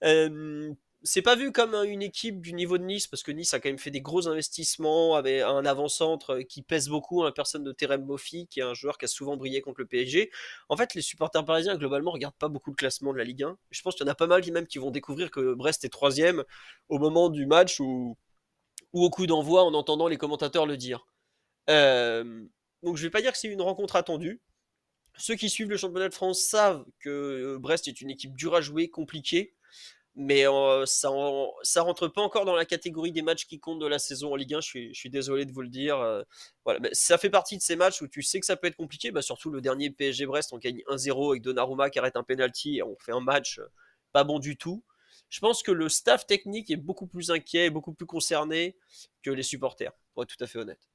Euh, 0.03 0.72
c'est 1.04 1.22
pas 1.22 1.36
vu 1.36 1.51
comme 1.51 1.75
une 1.75 2.01
équipe 2.01 2.42
du 2.42 2.54
niveau 2.54 2.77
de 2.77 2.84
Nice, 2.84 3.08
parce 3.08 3.22
que 3.24 3.32
Nice 3.32 3.54
a 3.54 3.60
quand 3.60 3.70
même 3.70 3.77
fait 3.77 3.92
des 3.92 4.01
gros 4.01 4.27
investissements, 4.27 5.16
avec 5.16 5.42
un 5.42 5.66
avant-centre 5.66 6.39
qui 6.39 6.63
pèse 6.63 6.89
beaucoup, 6.89 7.24
la 7.24 7.32
personne 7.32 7.63
de 7.63 7.72
Terem 7.72 8.04
Moffi, 8.04 8.48
qui 8.48 8.60
est 8.60 8.63
un 8.63 8.74
joueur 8.74 8.98
qui 8.98 9.06
a 9.06 9.08
souvent 9.08 9.38
brillé 9.38 9.62
contre 9.62 9.82
le 9.82 9.88
PSG. 9.88 10.32
En 10.70 10.77
fait, 10.77 10.96
les 10.96 11.01
supporters 11.01 11.46
parisiens, 11.46 11.75
globalement, 11.77 12.12
regardent 12.12 12.36
pas 12.36 12.50
beaucoup 12.50 12.72
le 12.72 12.75
classement 12.75 13.13
de 13.13 13.18
la 13.18 13.24
Ligue 13.24 13.44
1. 13.44 13.58
Je 13.70 13.82
pense 13.82 13.96
qu'il 13.96 14.06
y 14.06 14.10
en 14.10 14.12
a 14.12 14.16
pas 14.16 14.27
mal 14.27 14.42
qui 14.42 14.51
même 14.51 14.68
qui 14.68 14.80
vont 14.80 14.92
découvrir 14.92 15.30
que 15.32 15.54
Brest 15.54 15.86
est 15.86 15.89
troisième 15.89 16.44
au 16.89 16.98
moment 16.98 17.30
du 17.30 17.46
match 17.46 17.80
ou, 17.80 18.18
au 18.94 19.10
coup 19.10 19.27
d'envoi 19.27 19.63
en 19.63 19.74
entendant 19.74 20.08
les 20.08 20.18
commentateurs 20.18 20.66
le 20.66 20.77
dire. 20.77 21.08
Euh, 21.70 22.44
donc 22.84 22.98
je 22.98 23.04
vais 23.04 23.10
pas 23.10 23.22
dire 23.22 23.32
que 23.34 23.38
c'est 23.38 23.50
une 23.50 23.62
rencontre 23.62 23.96
attendue. 23.96 24.42
Ceux 25.18 25.36
qui 25.36 25.50
suivent 25.50 25.70
le 25.70 25.77
championnat 25.77 26.10
de 26.10 26.13
France 26.13 26.42
savent 26.42 26.86
que 27.00 27.58
Brest 27.58 27.88
est 27.88 28.01
une 28.01 28.10
équipe 28.10 28.36
dure 28.36 28.56
à 28.56 28.62
jouer, 28.62 28.89
compliquée 28.89 29.57
mais 30.20 30.46
ça, 30.86 31.10
rentre 31.10 32.08
pas 32.08 32.22
encore 32.22 32.44
dans 32.44 32.56
la 32.56 32.66
catégorie 32.66 33.12
des 33.12 33.22
matchs 33.22 33.46
qui 33.46 33.60
comptent 33.60 33.80
de 33.80 33.86
la 33.86 34.00
saison 34.00 34.34
en 34.34 34.36
Ligue 34.36 34.56
1. 34.56 34.62
Je 34.62 34.92
suis, 34.92 35.10
désolé 35.10 35.46
de 35.46 35.52
vous 35.54 35.62
le 35.62 35.70
dire. 35.70 36.24
voilà, 36.66 36.90
ça 36.92 37.20
fait 37.20 37.30
partie 37.30 37.56
de 37.56 37.62
ces 37.62 37.76
matchs 37.76 38.02
où 38.02 38.08
tu 38.08 38.24
sais 38.24 38.40
que 38.40 38.46
ça 38.46 38.58
peut 38.58 38.68
être 38.68 38.76
compliqué. 38.76 39.12
Bah, 39.12 39.22
surtout 39.22 39.52
le 39.52 39.62
dernier 39.62 39.92
PSG 39.92 40.26
Brest, 40.26 40.54
on 40.54 40.58
gagne 40.58 40.82
1-0 40.90 41.32
avec 41.32 41.44
Donnarumma 41.44 41.92
qui 41.92 42.00
arrête 42.00 42.18
un 42.18 42.24
penalty 42.24 42.78
et 42.78 42.84
on 42.84 42.98
fait 42.98 43.12
un 43.12 43.22
match 43.22 43.62
pas 44.12 44.24
bon 44.24 44.40
du 44.40 44.58
tout. 44.58 44.84
Je 45.30 45.40
pense 45.40 45.62
que 45.62 45.72
le 45.72 45.90
staff 45.90 46.26
technique 46.26 46.72
est 46.72 46.78
beaucoup 46.78 47.06
plus 47.06 47.32
inquiet 47.32 47.66
et 47.66 47.70
beaucoup 47.70 47.94
plus 47.94 48.06
concerné 48.06 48.76
que 49.22 49.30
les 49.30 49.44
supporters, 49.44 49.92
pour 50.14 50.24
être 50.24 50.36
tout 50.36 50.44
à 50.44 50.48
fait 50.48 50.58
honnête. 50.58 50.90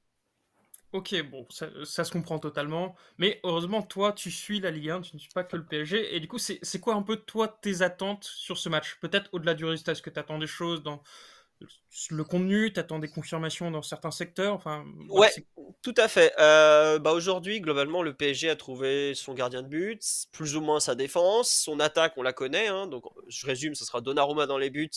Ok, 0.93 1.15
bon, 1.23 1.47
ça, 1.49 1.67
ça 1.85 2.03
se 2.03 2.11
comprend 2.11 2.37
totalement. 2.37 2.95
Mais 3.17 3.39
heureusement, 3.43 3.81
toi, 3.81 4.13
tu 4.13 4.29
suis 4.29 4.59
la 4.59 4.69
Ligue 4.69 4.91
1, 4.91 5.01
tu 5.01 5.15
ne 5.15 5.19
suis 5.19 5.31
pas 5.31 5.43
que 5.43 5.57
le 5.57 5.65
PSG. 5.65 6.15
Et 6.15 6.19
du 6.19 6.27
coup, 6.27 6.37
c'est 6.37 6.59
c'est 6.61 6.79
quoi 6.79 6.93
un 6.93 7.01
peu, 7.01 7.17
toi, 7.17 7.47
tes 7.47 7.81
attentes 7.81 8.25
sur 8.25 8.59
ce 8.59 8.69
match? 8.69 8.97
Peut-être 9.01 9.27
au-delà 9.33 9.55
du 9.55 9.65
résultat, 9.65 9.93
est-ce 9.93 10.03
que 10.03 10.11
tu 10.11 10.19
attends 10.19 10.37
des 10.37 10.45
choses 10.47 10.83
dans 10.83 11.01
le 12.11 12.23
contenu? 12.23 12.71
Tu 12.73 12.79
attends 12.79 12.99
des 12.99 13.09
confirmations 13.09 13.71
dans 13.71 13.81
certains 13.81 14.11
secteurs? 14.11 14.53
Enfin, 14.53 14.85
Ouais, 15.09 15.31
c'est- 15.31 15.47
tout 15.81 15.93
à 15.97 16.07
fait. 16.07 16.33
Euh, 16.39 16.97
bah 16.99 17.11
aujourd'hui, 17.11 17.61
globalement, 17.61 18.01
le 18.01 18.13
PSG 18.13 18.49
a 18.49 18.55
trouvé 18.55 19.13
son 19.15 19.33
gardien 19.33 19.61
de 19.61 19.67
but, 19.67 20.01
plus 20.31 20.55
ou 20.55 20.61
moins 20.61 20.79
sa 20.79 20.95
défense, 20.95 21.49
son 21.51 21.79
attaque, 21.79 22.13
on 22.17 22.23
la 22.23 22.33
connaît. 22.33 22.67
hein. 22.67 22.87
donc, 22.87 23.03
je 23.27 23.45
résume, 23.45 23.75
ce 23.75 23.85
sera 23.85 24.01
Donnarumma 24.01 24.45
dans 24.47 24.57
les 24.57 24.69
buts, 24.69 24.89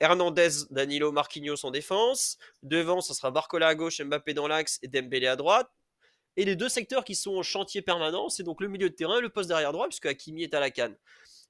Hernandez, 0.00 0.66
Danilo, 0.70 1.12
Marquinhos 1.12 1.64
en 1.64 1.70
défense. 1.70 2.38
Devant, 2.62 3.00
ce 3.00 3.14
sera 3.14 3.30
Barcola 3.30 3.68
à 3.68 3.74
gauche, 3.74 4.00
Mbappé 4.00 4.34
dans 4.34 4.48
l'axe 4.48 4.78
et 4.82 4.88
Dembélé 4.88 5.26
à 5.26 5.36
droite. 5.36 5.70
Et 6.36 6.44
les 6.44 6.56
deux 6.56 6.68
secteurs 6.68 7.04
qui 7.04 7.14
sont 7.14 7.36
en 7.36 7.42
chantier 7.42 7.80
permanent, 7.80 8.28
c'est 8.28 8.42
donc 8.42 8.60
le 8.60 8.68
milieu 8.68 8.90
de 8.90 8.94
terrain 8.94 9.18
et 9.18 9.20
le 9.20 9.28
poste 9.28 9.48
derrière 9.48 9.72
droit, 9.72 9.86
puisque 9.86 10.06
Hakimi 10.06 10.42
est 10.42 10.54
à 10.54 10.60
la 10.60 10.70
canne. 10.70 10.96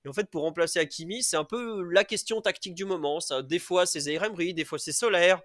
Et 0.05 0.09
en 0.09 0.13
fait, 0.13 0.29
pour 0.31 0.43
remplacer 0.43 0.79
Hakimi, 0.79 1.23
c'est 1.23 1.39
un 1.39 1.45
peu 1.45 1.83
la 1.91 2.05
question 2.05 2.41
tactique 2.43 2.75
du 2.75 2.85
moment. 2.85 3.21
Ça, 3.21 3.41
des 3.43 3.59
fois, 3.59 3.87
c'est 3.87 4.01
Zaire 4.01 4.31
des 4.31 4.65
fois, 4.65 4.79
c'est 4.79 4.93
Solaire. 4.93 5.41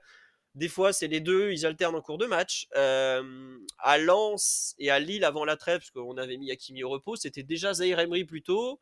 Des 0.55 0.67
fois, 0.67 0.93
c'est 0.93 1.07
les 1.07 1.19
deux, 1.19 1.51
ils 1.51 1.65
alternent 1.65 1.95
en 1.95 2.01
cours 2.01 2.17
de 2.17 2.25
match. 2.25 2.67
Euh, 2.75 3.57
à 3.77 3.97
Lens 3.97 4.75
et 4.79 4.89
à 4.89 4.99
Lille 4.99 5.23
avant 5.23 5.45
la 5.45 5.55
trêve, 5.55 5.79
parce 5.79 5.91
qu'on 5.91 6.17
avait 6.17 6.37
mis 6.37 6.51
Hakimi 6.51 6.83
au 6.83 6.89
repos, 6.89 7.15
c'était 7.15 7.43
déjà 7.43 7.73
Zaire 7.73 7.99
Emery 7.99 8.25
plutôt. 8.25 8.79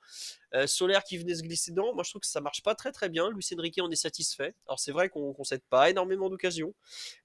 Euh, 0.53 0.65
Solaire 0.65 1.03
qui 1.03 1.17
venait 1.17 1.35
se 1.35 1.43
glisser 1.43 1.71
dedans. 1.71 1.93
Moi, 1.93 2.03
je 2.03 2.11
trouve 2.11 2.21
que 2.21 2.27
ça 2.27 2.39
marche 2.39 2.63
pas 2.63 2.73
très 2.73 2.91
très 2.91 3.09
bien. 3.09 3.29
Luis 3.29 3.45
Enrique 3.57 3.79
en 3.79 3.91
est 3.91 3.95
satisfait. 3.95 4.55
Alors, 4.67 4.79
c'est 4.79 4.93
vrai 4.93 5.09
qu'on 5.09 5.29
ne 5.29 5.33
concède 5.33 5.61
pas 5.69 5.89
énormément 5.89 6.29
d'occasions, 6.29 6.73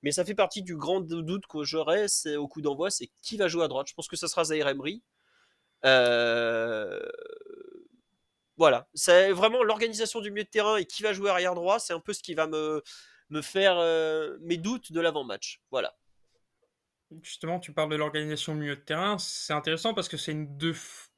mais 0.02 0.10
ça 0.10 0.24
fait 0.24 0.34
partie 0.34 0.62
du 0.62 0.76
grand 0.76 1.00
doute 1.00 1.46
que 1.46 1.62
j'aurais 1.62 2.06
au 2.36 2.48
coup 2.48 2.62
d'envoi 2.62 2.90
c'est 2.90 3.10
qui 3.22 3.36
va 3.36 3.48
jouer 3.48 3.64
à 3.64 3.68
droite. 3.68 3.86
Je 3.88 3.94
pense 3.94 4.08
que 4.08 4.16
ça 4.16 4.28
sera 4.28 4.44
Zaire 4.44 4.68
Emery. 4.68 5.02
Euh, 5.84 7.00
voilà, 8.56 8.86
c'est 8.94 9.32
vraiment 9.32 9.62
l'organisation 9.62 10.20
du 10.20 10.30
milieu 10.30 10.44
de 10.44 10.48
terrain 10.48 10.76
et 10.76 10.84
qui 10.84 11.02
va 11.02 11.12
jouer 11.12 11.30
arrière 11.30 11.54
droit, 11.54 11.78
c'est 11.78 11.92
un 11.92 12.00
peu 12.00 12.12
ce 12.12 12.22
qui 12.22 12.34
va 12.34 12.46
me, 12.46 12.82
me 13.32 13.42
faire 13.42 13.78
euh, 13.78 14.36
mes 14.42 14.56
doutes 14.56 14.92
de 14.92 15.00
l'avant-match. 15.00 15.60
Voilà. 15.70 15.96
Justement, 17.22 17.60
tu 17.60 17.72
parles 17.72 17.90
de 17.90 17.96
l'organisation 17.96 18.52
au 18.52 18.56
milieu 18.56 18.76
de 18.76 18.80
terrain. 18.80 19.18
C'est 19.18 19.52
intéressant 19.52 19.92
parce 19.92 20.08
que 20.08 20.16
c'est 20.16 20.32
une 20.32 20.56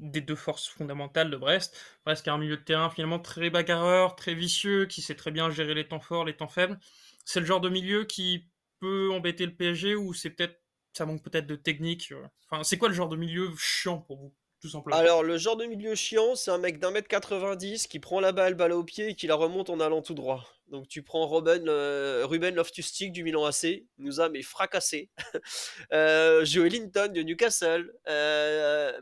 des 0.00 0.20
deux 0.20 0.34
forces 0.34 0.66
fondamentales 0.68 1.30
de 1.30 1.36
Brest. 1.36 1.76
Brest 2.04 2.24
qui 2.24 2.30
a 2.30 2.34
un 2.34 2.38
milieu 2.38 2.56
de 2.56 2.62
terrain 2.62 2.90
finalement 2.90 3.20
très 3.20 3.48
bagarreur, 3.50 4.16
très 4.16 4.34
vicieux, 4.34 4.86
qui 4.86 5.02
sait 5.02 5.14
très 5.14 5.30
bien 5.30 5.50
gérer 5.50 5.74
les 5.74 5.86
temps 5.86 6.00
forts, 6.00 6.24
les 6.24 6.36
temps 6.36 6.48
faibles. 6.48 6.80
C'est 7.24 7.40
le 7.40 7.46
genre 7.46 7.60
de 7.60 7.68
milieu 7.68 8.04
qui 8.04 8.48
peut 8.80 9.12
embêter 9.12 9.46
le 9.46 9.54
PSG 9.54 9.94
ou 9.94 10.12
c'est 10.14 10.30
peut-être 10.30 10.60
ça 10.92 11.06
manque 11.06 11.22
peut-être 11.22 11.46
de 11.46 11.56
technique. 11.56 12.12
euh. 12.12 12.26
Enfin, 12.50 12.62
c'est 12.64 12.78
quoi 12.78 12.88
le 12.88 12.94
genre 12.94 13.08
de 13.08 13.16
milieu 13.16 13.50
chiant 13.56 13.98
pour 13.98 14.16
vous, 14.18 14.34
Alors, 14.92 15.22
le 15.22 15.36
genre 15.38 15.56
de 15.56 15.64
milieu 15.66 15.94
chiant, 15.94 16.34
c'est 16.34 16.50
un 16.50 16.58
mec 16.58 16.78
d'un 16.78 16.90
mètre 16.90 17.08
90 17.08 17.86
qui 17.86 18.00
prend 18.00 18.20
la 18.20 18.32
balle, 18.32 18.54
balle 18.54 18.72
au 18.72 18.84
pied 18.84 19.10
et 19.10 19.14
qui 19.14 19.26
la 19.26 19.34
remonte 19.34 19.70
en 19.70 19.80
allant 19.80 20.02
tout 20.02 20.14
droit. 20.14 20.44
Donc, 20.68 20.88
tu 20.88 21.02
prends 21.02 21.26
Ruben, 21.26 21.68
euh, 21.68 22.26
du 22.26 23.24
Milan 23.24 23.44
AC, 23.44 23.84
nous 23.98 24.20
a 24.20 24.28
mais 24.28 24.42
fracassé. 24.42 25.10
euh, 25.92 26.44
Joe 26.44 26.70
Linton 26.70 27.12
de 27.12 27.22
Newcastle. 27.22 27.92
Euh, 28.08 28.98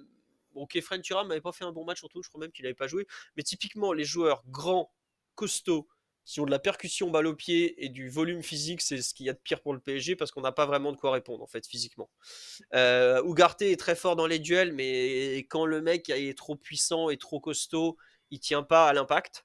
bon, 0.53 0.67
Kefren 0.67 1.01
Turam 1.01 1.29
n'avait 1.29 1.41
pas 1.41 1.53
fait 1.53 1.65
un 1.65 1.73
bon 1.73 1.85
match 1.85 1.99
surtout, 1.99 2.23
je 2.23 2.29
crois 2.29 2.41
même 2.41 2.53
qu'il 2.53 2.65
n'avait 2.65 2.75
pas 2.75 2.89
joué. 2.89 3.07
Mais 3.37 3.43
typiquement, 3.43 3.93
les 3.93 4.05
joueurs 4.05 4.43
grands, 4.49 4.93
costauds, 5.35 5.87
qui 6.25 6.41
ont 6.41 6.47
de 6.47 6.51
la 6.51 6.59
percussion 6.59 7.11
balle 7.11 7.27
au 7.27 7.35
pied 7.35 7.85
et 7.85 7.89
du 7.89 8.09
volume 8.09 8.43
physique, 8.43 8.81
c'est 8.81 9.03
ce 9.03 9.13
qu'il 9.15 9.27
y 9.27 9.31
a 9.31 9.33
de 9.33 9.41
pire 9.43 9.61
pour 9.61 9.75
le 9.75 9.81
PSG 9.81 10.17
parce 10.17 10.31
qu'on 10.31 10.41
n'a 10.41 10.53
pas 10.53 10.67
vraiment 10.67 10.93
de 10.93 10.97
quoi 10.97 11.11
répondre 11.11 11.43
en 11.43 11.47
fait 11.47 11.67
physiquement. 11.67 12.11
Euh, 12.75 13.23
Ugarte 13.25 13.63
est 13.63 13.79
très 13.79 13.97
fort 13.97 14.17
dans 14.17 14.27
les 14.27 14.39
duels, 14.39 14.73
mais 14.73 15.39
quand 15.51 15.67
le 15.67 15.83
mec 15.83 16.09
est 16.11 16.37
trop 16.37 16.57
puissant 16.57 17.11
et 17.11 17.17
trop 17.17 17.41
costaud, 17.41 17.97
il 18.31 18.41
tient 18.41 18.63
pas 18.63 18.89
à 18.89 18.93
l'impact. 18.93 19.45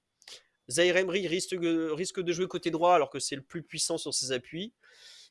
Zaire 0.70 0.98
Emery 0.98 1.28
risque, 1.28 1.56
risque 1.60 2.22
de 2.22 2.34
jouer 2.34 2.48
côté 2.48 2.72
droit 2.72 2.94
alors 2.94 3.10
que 3.10 3.20
c'est 3.20 3.36
le 3.36 3.42
plus 3.42 3.64
puissant 3.64 3.98
sur 3.98 4.14
ses 4.14 4.32
appuis. 4.32 4.74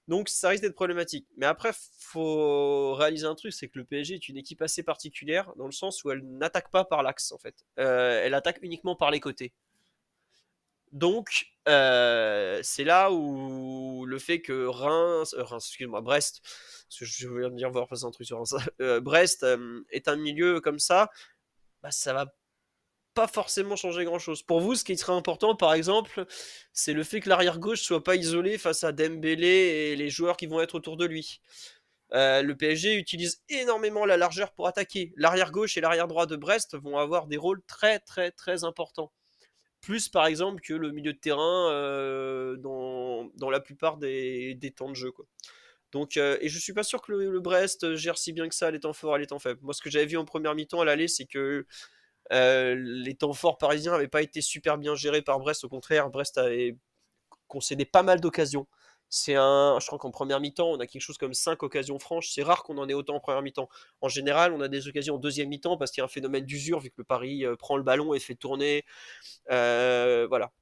Donc 0.09 0.29
ça 0.29 0.49
risque 0.49 0.63
d'être 0.63 0.75
problématique. 0.75 1.27
Mais 1.37 1.47
après, 1.47 1.73
faut 1.99 2.95
réaliser 2.95 3.27
un 3.27 3.35
truc, 3.35 3.53
c'est 3.53 3.69
que 3.69 3.79
le 3.79 3.85
PSG 3.85 4.15
est 4.15 4.29
une 4.29 4.37
équipe 4.37 4.63
assez 4.63 4.83
particulière 4.83 5.53
dans 5.57 5.67
le 5.67 5.73
sens 5.73 6.05
où 6.05 6.11
elle 6.11 6.23
n'attaque 6.23 6.71
pas 6.71 6.85
par 6.85 7.03
l'axe 7.03 7.33
en 7.33 7.39
fait. 7.39 7.65
Euh, 7.79 8.23
elle 8.25 8.35
attaque 8.35 8.59
uniquement 8.63 8.95
par 8.95 9.11
les 9.11 9.21
côtés. 9.21 9.53
Donc, 10.97 11.45
euh, 11.69 12.59
c'est 12.63 12.85
là 12.85 13.13
où 13.13 14.07
le 14.07 14.19
fait 14.19 14.41
que 14.41 14.67
Reims, 14.67 15.35
euh, 15.35 15.43
Reims 15.43 15.67
excuse-moi, 15.67 16.01
Brest, 16.01 16.41
parce 16.43 17.01
que 17.01 17.05
je 17.05 17.29
viens 17.29 17.69
de 17.69 17.73
voir 17.73 17.87
passer 17.87 18.05
un 18.07 18.11
truc 18.11 18.27
sur 18.27 18.43
euh, 18.81 19.01
Brest 19.01 19.45
est 19.91 20.09
un 20.09 20.17
milieu 20.17 20.61
comme 20.63 20.79
ça, 20.79 21.11
bah, 21.83 21.91
ça 21.91 22.15
va 22.15 22.35
pas 23.13 23.29
forcément 23.29 23.77
changer 23.77 24.05
grand-chose. 24.05 24.43
Pour 24.43 24.61
vous, 24.61 24.75
ce 24.75 24.85
qui 24.85 24.97
serait 24.97 25.13
important, 25.13 25.55
par 25.55 25.75
exemple, 25.75 26.25
c'est 26.73 26.95
le 26.95 27.05
fait 27.05 27.21
que 27.21 27.29
l'arrière 27.29 27.59
gauche 27.59 27.83
soit 27.83 28.03
pas 28.03 28.17
isolé 28.17 28.57
face 28.57 28.83
à 28.83 28.93
Dembélé 28.93 29.47
et 29.93 29.97
les 29.97 30.09
joueurs 30.09 30.39
qui 30.39 30.47
vont 30.47 30.63
être 30.63 30.77
autour 30.77 30.97
de 30.97 31.05
lui. 31.05 31.41
Le 32.13 32.53
PSG 32.55 32.95
utilise 32.95 33.43
énormément 33.51 34.07
la 34.07 34.17
largeur 34.17 34.53
pour 34.53 34.67
attaquer. 34.67 35.13
L'arrière 35.17 35.51
gauche 35.53 35.77
et 35.77 35.83
l'arrière 35.83 36.09
droit 36.09 36.27
de 36.27 36.37
Brest 36.37 36.77
vont 36.77 36.99
avoir 36.99 37.27
des 37.27 37.37
rôles 37.37 37.63
très 37.67 37.99
très 38.01 38.31
très 38.31 38.65
importants 38.65 39.13
plus 39.87 40.09
par 40.09 40.27
exemple 40.27 40.61
que 40.61 40.75
le 40.75 40.91
milieu 40.91 41.13
de 41.13 41.19
terrain 41.19 41.71
euh, 41.71 42.57
dans, 42.57 43.31
dans, 43.37 43.51
la 43.51 43.61
plupart 43.61 43.99
des, 43.99 44.57
des, 44.57 44.73
temps 44.73 44.89
de 44.89 44.97
jeu. 44.97 45.13
Quoi. 45.13 45.27
Donc, 45.93 46.17
euh, 46.17 46.37
et 46.41 46.49
je 46.49 46.59
suis 46.59 46.73
pas 46.73 46.83
sûr 46.83 47.01
que 47.01 47.13
le, 47.13 47.31
le, 47.31 47.41
Brest 47.41 47.95
gère 47.95 48.19
si 48.19 48.33
bien 48.33 48.49
que 48.49 48.55
ça 48.57 48.69
les 48.73 48.81
temps 48.81 48.93
forts 48.93 49.17
et 49.17 49.21
les 49.21 49.29
temps 49.29 49.39
faibles. 49.39 49.61
Moi, 49.63 49.73
ce 49.75 49.81
que 49.81 49.89
j'avais 49.89 50.07
vu 50.07 50.17
en 50.17 50.25
première 50.25 50.57
mi-temps 50.57 50.81
à 50.81 50.85
l'aller, 50.85 51.07
c'est 51.07 51.27
que 51.27 51.67
euh, 52.33 52.75
les 52.77 53.15
temps 53.15 53.33
forts 53.33 53.59
parisiens 53.59 53.93
n'avaient 53.93 54.09
pas 54.09 54.23
été 54.23 54.41
super 54.41 54.77
bien 54.77 54.97
gérés 54.97 55.23
par 55.23 55.39
Brest. 55.39 55.63
Au 55.63 55.69
contraire, 55.69 56.11
Brest 56.11 56.37
avait 56.37 56.77
concédé 57.47 57.85
pas 57.85 58.03
mal 58.03 58.21
d'occasions. 58.21 58.67
C'est 59.09 59.35
un, 59.37 59.79
je 59.81 59.87
crois 59.87 59.99
qu'en 59.99 60.11
première 60.11 60.41
mi-temps, 60.41 60.69
on 60.69 60.81
a 60.81 60.87
quelque 60.87 61.03
chose 61.03 61.19
comme 61.19 61.35
5 61.35 61.63
occasions 61.63 61.99
franches. 61.99 62.31
C'est 62.33 62.43
rare 62.43 62.63
qu'on 62.65 62.79
en 62.79 62.89
ait 62.89 62.95
autant 62.95 63.17
en 63.17 63.21
première 63.21 63.43
mi-temps. 63.43 63.69
En 64.01 64.09
général, 64.09 64.53
on 64.53 64.61
a 64.61 64.69
des 64.69 64.89
occasions 64.89 65.15
en 65.15 65.19
deuxième 65.19 65.49
mi-temps 65.49 65.77
parce 65.77 65.91
qu'il 65.93 66.01
y 66.01 66.03
a 66.03 66.07
un 66.07 66.09
phénomène 66.09 66.45
d'usure 66.45 66.81
vu 66.81 66.91
que 66.91 66.97
le 66.99 67.05
Paris 67.05 67.45
euh, 67.45 67.57
prend 67.57 67.77
le 67.77 67.83
ballon 67.83 68.15
et 68.15 68.19
fait 68.19 68.35
tourner. 68.35 68.85
Euh, 69.51 70.27
voilà. 70.29 70.53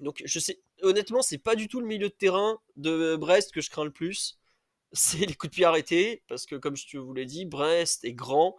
Donc, 0.00 0.22
je 0.24 0.38
sais, 0.38 0.60
honnêtement, 0.82 1.22
c'est 1.22 1.38
pas 1.38 1.56
du 1.56 1.68
tout 1.68 1.80
le 1.80 1.86
milieu 1.86 2.08
de 2.08 2.14
terrain 2.14 2.58
de 2.76 3.16
Brest 3.16 3.52
que 3.52 3.60
je 3.60 3.70
crains 3.70 3.84
le 3.84 3.92
plus. 3.92 4.38
C'est 4.92 5.18
les 5.26 5.34
coups 5.34 5.50
de 5.50 5.56
pied 5.56 5.64
arrêtés 5.66 6.22
parce 6.28 6.46
que, 6.46 6.56
comme 6.56 6.76
je 6.76 6.98
vous 6.98 7.12
l'ai 7.12 7.26
dit, 7.26 7.44
Brest 7.44 8.04
est 8.04 8.14
grand. 8.14 8.56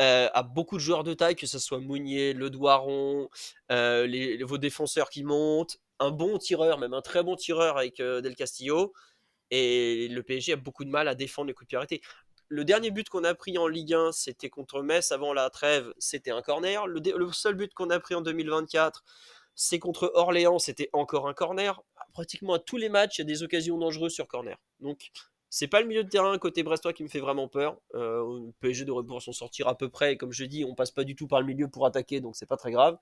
Euh, 0.00 0.28
a 0.34 0.42
beaucoup 0.42 0.76
de 0.76 0.82
joueurs 0.82 1.04
de 1.04 1.14
taille, 1.14 1.36
que 1.36 1.46
ce 1.46 1.58
soit 1.58 1.80
Mounier, 1.80 2.34
Le 2.34 2.50
Doiron, 2.50 3.30
euh, 3.72 4.38
vos 4.44 4.58
défenseurs 4.58 5.08
qui 5.08 5.24
montent, 5.24 5.78
un 5.98 6.10
bon 6.10 6.38
tireur, 6.38 6.78
même 6.78 6.94
un 6.94 7.02
très 7.02 7.22
bon 7.22 7.36
tireur 7.36 7.78
avec 7.78 8.00
euh, 8.00 8.20
Del 8.20 8.34
Castillo. 8.34 8.92
Et 9.50 10.08
le 10.08 10.22
PSG 10.22 10.54
a 10.54 10.56
beaucoup 10.56 10.84
de 10.84 10.90
mal 10.90 11.08
à 11.08 11.14
défendre 11.14 11.48
les 11.48 11.54
coups 11.54 11.66
de 11.66 11.68
pied 11.68 11.76
arrêtés. 11.76 12.00
Le 12.48 12.64
dernier 12.64 12.90
but 12.90 13.08
qu'on 13.08 13.24
a 13.24 13.34
pris 13.34 13.58
en 13.58 13.66
Ligue 13.66 13.94
1, 13.94 14.12
c'était 14.12 14.50
contre 14.50 14.82
Metz 14.82 15.10
avant 15.10 15.32
la 15.32 15.50
trêve, 15.50 15.92
c'était 15.98 16.30
un 16.30 16.42
corner. 16.42 16.86
Le, 16.86 17.00
seul 17.32 17.54
but 17.54 17.74
qu'on 17.74 17.90
a 17.90 17.98
pris 17.98 18.14
en 18.14 18.20
2024, 18.20 19.02
c'est 19.56 19.80
contre 19.80 20.12
Orléans, 20.14 20.60
c'était 20.60 20.88
encore 20.92 21.28
un 21.28 21.34
corner. 21.34 21.82
Pratiquement 22.12 22.54
à 22.54 22.58
tous 22.60 22.76
les 22.76 22.88
matchs, 22.88 23.18
il 23.18 23.22
y 23.22 23.22
a 23.22 23.24
des 23.24 23.42
occasions 23.42 23.78
dangereuses 23.78 24.12
sur 24.12 24.28
corner. 24.28 24.56
Donc, 24.78 25.10
c'est 25.50 25.66
pas 25.66 25.80
le 25.80 25.88
milieu 25.88 26.04
de 26.04 26.08
terrain 26.08 26.36
côté 26.38 26.62
brestois 26.62 26.92
qui 26.92 27.02
me 27.02 27.08
fait 27.08 27.18
vraiment 27.18 27.48
peur. 27.48 27.78
Euh, 27.94 28.46
le 28.46 28.52
PSG 28.60 28.84
devrait 28.84 29.02
pouvoir 29.02 29.22
s'en 29.22 29.32
sortir 29.32 29.66
à 29.66 29.76
peu 29.76 29.88
près. 29.88 30.16
Comme 30.16 30.32
je 30.32 30.44
dis, 30.44 30.64
on 30.64 30.74
passe 30.74 30.92
pas 30.92 31.04
du 31.04 31.16
tout 31.16 31.26
par 31.26 31.40
le 31.40 31.46
milieu 31.46 31.68
pour 31.68 31.84
attaquer, 31.84 32.20
donc 32.20 32.36
c'est 32.36 32.46
pas 32.46 32.56
très 32.56 32.70
grave. 32.70 32.96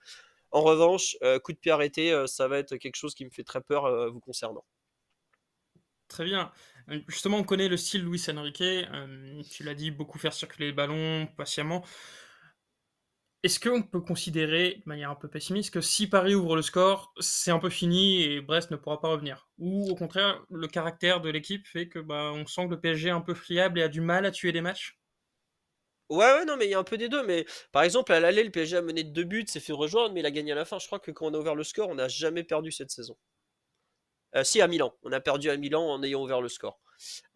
En 0.54 0.62
revanche, 0.62 1.18
euh, 1.22 1.38
coup 1.38 1.52
de 1.52 1.58
pied 1.58 1.70
arrêté, 1.70 2.10
euh, 2.10 2.26
ça 2.26 2.48
va 2.48 2.56
être 2.56 2.78
quelque 2.78 2.96
chose 2.96 3.14
qui 3.14 3.26
me 3.26 3.30
fait 3.30 3.44
très 3.44 3.60
peur 3.60 3.84
euh, 3.84 4.08
vous 4.08 4.20
concernant. 4.20 4.64
Très 6.08 6.24
bien. 6.24 6.52
Justement, 7.08 7.38
on 7.38 7.44
connaît 7.44 7.68
le 7.68 7.76
style 7.76 8.04
Luis 8.04 8.22
Enrique. 8.28 8.62
Tu 9.50 9.62
l'as 9.64 9.74
dit, 9.74 9.90
beaucoup 9.90 10.18
faire 10.18 10.32
circuler 10.32 10.66
les 10.66 10.72
ballons 10.72 11.26
patiemment. 11.36 11.84
Est-ce 13.44 13.60
qu'on 13.60 13.82
peut 13.82 14.00
considérer, 14.00 14.76
de 14.84 14.88
manière 14.88 15.10
un 15.10 15.14
peu 15.14 15.28
pessimiste, 15.28 15.72
que 15.72 15.80
si 15.80 16.08
Paris 16.08 16.34
ouvre 16.34 16.56
le 16.56 16.62
score, 16.62 17.12
c'est 17.20 17.50
un 17.52 17.60
peu 17.60 17.70
fini 17.70 18.22
et 18.22 18.40
Brest 18.40 18.70
ne 18.72 18.76
pourra 18.76 19.00
pas 19.00 19.08
revenir? 19.08 19.48
Ou 19.58 19.88
au 19.90 19.94
contraire, 19.94 20.44
le 20.50 20.66
caractère 20.66 21.20
de 21.20 21.30
l'équipe 21.30 21.64
fait 21.68 21.88
que 21.88 22.00
bah, 22.00 22.32
on 22.34 22.44
sent 22.46 22.64
que 22.66 22.70
le 22.74 22.80
PSG 22.80 23.08
est 23.08 23.10
un 23.12 23.20
peu 23.20 23.34
friable 23.34 23.78
et 23.78 23.82
a 23.82 23.88
du 23.88 24.00
mal 24.00 24.24
à 24.26 24.30
tuer 24.32 24.50
des 24.50 24.62
matchs? 24.62 24.98
Ouais, 26.10 26.44
non, 26.44 26.56
mais 26.56 26.66
il 26.66 26.70
y 26.70 26.74
a 26.74 26.78
un 26.78 26.84
peu 26.84 26.98
des 26.98 27.08
deux. 27.08 27.24
Mais 27.24 27.46
par 27.72 27.82
exemple, 27.82 28.12
à 28.12 28.20
l'aller, 28.20 28.44
le 28.44 28.50
PSG 28.50 28.76
a 28.76 28.82
mené 28.82 29.04
de 29.04 29.10
deux 29.10 29.24
buts, 29.24 29.44
s'est 29.48 29.60
fait 29.60 29.72
rejoindre, 29.72 30.14
mais 30.14 30.20
il 30.20 30.26
a 30.26 30.30
gagné 30.30 30.52
à 30.52 30.54
la 30.54 30.64
fin. 30.64 30.78
Je 30.78 30.86
crois 30.86 30.98
que 30.98 31.10
quand 31.10 31.26
on 31.26 31.34
a 31.34 31.38
ouvert 31.38 31.54
le 31.54 31.64
score, 31.64 31.88
on 31.88 31.94
n'a 31.94 32.08
jamais 32.08 32.44
perdu 32.44 32.70
cette 32.72 32.90
saison. 32.90 33.16
Euh, 34.36 34.44
si, 34.44 34.60
à 34.60 34.68
Milan. 34.68 34.94
On 35.02 35.12
a 35.12 35.20
perdu 35.20 35.50
à 35.50 35.56
Milan 35.56 35.82
en 35.82 36.02
ayant 36.02 36.22
ouvert 36.22 36.40
le 36.40 36.48
score. 36.48 36.80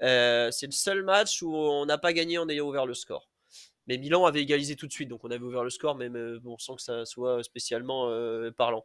Euh, 0.03 0.51
c'est 0.51 0.67
le 0.67 0.73
seul 0.73 1.03
match 1.03 1.43
où 1.43 1.55
on 1.55 1.87
n'a 1.87 1.99
pas 1.99 2.13
gagné 2.13 2.39
en 2.39 2.49
ayant 2.49 2.67
ouvert 2.67 2.87
le 2.87 2.95
score. 2.95 3.31
Mais 3.87 3.97
Milan 3.97 4.27
avait 4.27 4.43
égalisé 4.43 4.77
tout 4.77 4.87
de 4.87 4.93
suite, 4.93 5.09
donc 5.09 5.25
on 5.25 5.31
avait 5.31 5.43
ouvert 5.45 5.65
le 5.65 5.71
score, 5.71 5.95
même 5.97 6.17
euh, 6.17 6.39
bon, 6.41 6.59
sans 6.59 6.77
que 6.77 6.83
ça 6.83 7.07
soit 7.07 7.43
spécialement 7.43 8.11
parlant. 8.57 8.85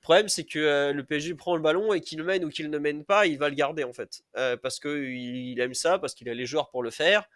problème, 0.00 0.28
c'est 0.28 0.44
que 0.44 0.92
le 0.92 1.04
PSG 1.04 1.34
prend 1.34 1.54
le 1.56 1.62
ballon 1.62 1.92
et 1.92 2.00
qu'il 2.00 2.18
le 2.18 2.24
mène 2.24 2.44
ou 2.44 2.48
qu'il 2.48 2.70
ne 2.70 2.78
mène 2.78 3.04
pas, 3.04 3.26
il 3.26 3.38
va 3.38 3.48
le 3.48 3.54
garder 3.54 3.84
en 3.84 3.92
fait. 3.92 4.22
Parce 4.62 4.80
qu'il 4.80 5.14
il 5.14 5.60
aime 5.60 5.74
ça, 5.74 5.98
parce 5.98 6.14
qu'il 6.14 6.28
a 6.28 6.34
les 6.34 6.46
joueurs 6.46 6.70
pour 6.70 6.82
le 6.82 6.90
faire. 6.90 7.28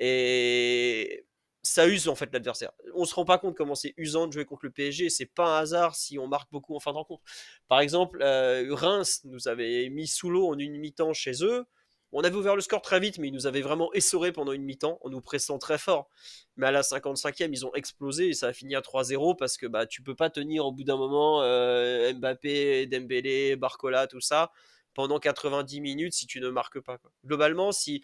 Et 0.00 1.26
ça 1.62 1.86
use 1.86 2.08
en 2.08 2.14
fait 2.14 2.32
l'adversaire. 2.32 2.72
On 2.94 3.04
se 3.04 3.14
rend 3.14 3.24
pas 3.24 3.38
compte 3.38 3.56
comment 3.56 3.74
c'est 3.74 3.94
usant 3.96 4.26
de 4.26 4.32
jouer 4.32 4.44
contre 4.44 4.64
le 4.64 4.70
PSG. 4.70 5.10
C'est 5.10 5.26
pas 5.26 5.58
un 5.58 5.60
hasard 5.60 5.94
si 5.94 6.18
on 6.18 6.26
marque 6.26 6.50
beaucoup 6.50 6.74
en 6.74 6.80
fin 6.80 6.92
de 6.92 6.96
rencontre. 6.96 7.22
Par 7.68 7.80
exemple, 7.80 8.22
euh, 8.22 8.66
Reims 8.70 9.20
nous 9.24 9.46
avait 9.46 9.88
mis 9.90 10.06
sous 10.06 10.30
l'eau 10.30 10.48
en 10.48 10.58
une 10.58 10.78
mi-temps 10.78 11.12
chez 11.12 11.44
eux. 11.44 11.66
On 12.12 12.22
avait 12.22 12.34
ouvert 12.34 12.56
le 12.56 12.60
score 12.60 12.82
très 12.82 12.98
vite, 12.98 13.18
mais 13.18 13.28
ils 13.28 13.34
nous 13.34 13.46
avaient 13.46 13.60
vraiment 13.60 13.92
essoré 13.92 14.32
pendant 14.32 14.50
une 14.50 14.64
mi-temps 14.64 14.98
en 15.02 15.10
nous 15.10 15.20
pressant 15.20 15.58
très 15.58 15.78
fort. 15.78 16.08
Mais 16.56 16.66
à 16.66 16.72
la 16.72 16.80
55e, 16.80 17.50
ils 17.52 17.64
ont 17.64 17.74
explosé 17.74 18.30
et 18.30 18.32
ça 18.32 18.48
a 18.48 18.52
fini 18.52 18.74
à 18.74 18.80
3-0 18.80 19.36
parce 19.36 19.56
que 19.56 19.66
bah, 19.66 19.86
tu 19.86 20.02
peux 20.02 20.16
pas 20.16 20.28
tenir 20.28 20.66
au 20.66 20.72
bout 20.72 20.82
d'un 20.82 20.96
moment 20.96 21.42
euh, 21.42 22.12
Mbappé, 22.14 22.86
Dembélé, 22.86 23.54
Barcola, 23.54 24.06
tout 24.08 24.20
ça 24.20 24.50
pendant 24.94 25.18
90 25.18 25.80
minutes 25.80 26.14
si 26.14 26.26
tu 26.26 26.40
ne 26.40 26.48
marques 26.48 26.80
pas. 26.80 26.98
Globalement, 27.24 27.72
si 27.72 28.02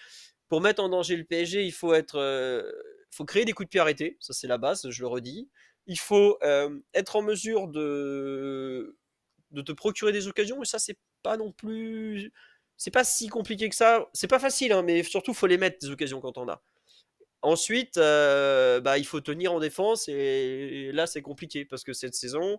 pour 0.48 0.60
mettre 0.60 0.82
en 0.82 0.88
danger 0.88 1.16
le 1.16 1.24
PSG, 1.24 1.64
il 1.64 1.72
faut 1.72 1.94
être, 1.94 2.18
euh, 2.18 2.62
faut 3.10 3.24
créer 3.24 3.44
des 3.44 3.52
coups 3.52 3.66
de 3.66 3.70
pied 3.70 3.80
arrêtés. 3.80 4.16
Ça 4.20 4.32
c'est 4.32 4.46
la 4.46 4.58
base, 4.58 4.88
je 4.88 5.00
le 5.00 5.08
redis. 5.08 5.48
Il 5.86 5.98
faut 5.98 6.38
euh, 6.42 6.78
être 6.94 7.16
en 7.16 7.22
mesure 7.22 7.68
de 7.68 8.96
de 9.52 9.62
te 9.62 9.72
procurer 9.72 10.12
des 10.12 10.26
occasions 10.26 10.62
et 10.62 10.66
ça 10.66 10.78
c'est 10.78 10.98
pas 11.22 11.36
non 11.36 11.52
plus 11.52 12.32
c'est 12.76 12.90
pas 12.90 13.04
si 13.04 13.28
compliqué 13.28 13.68
que 13.68 13.74
ça. 13.76 14.06
C'est 14.12 14.28
pas 14.28 14.38
facile, 14.38 14.72
hein, 14.72 14.82
mais 14.82 15.02
surtout, 15.02 15.34
faut 15.34 15.46
les 15.46 15.58
mettre 15.58 15.78
des 15.80 15.90
occasions 15.90 16.20
quand 16.20 16.38
on 16.38 16.48
a. 16.48 16.62
Ensuite, 17.42 17.96
euh, 17.96 18.80
bah, 18.80 18.98
il 18.98 19.06
faut 19.06 19.20
tenir 19.20 19.52
en 19.52 19.60
défense 19.60 20.08
et, 20.08 20.90
là, 20.92 21.06
c'est 21.06 21.22
compliqué 21.22 21.64
parce 21.64 21.84
que 21.84 21.92
cette 21.92 22.14
saison, 22.14 22.58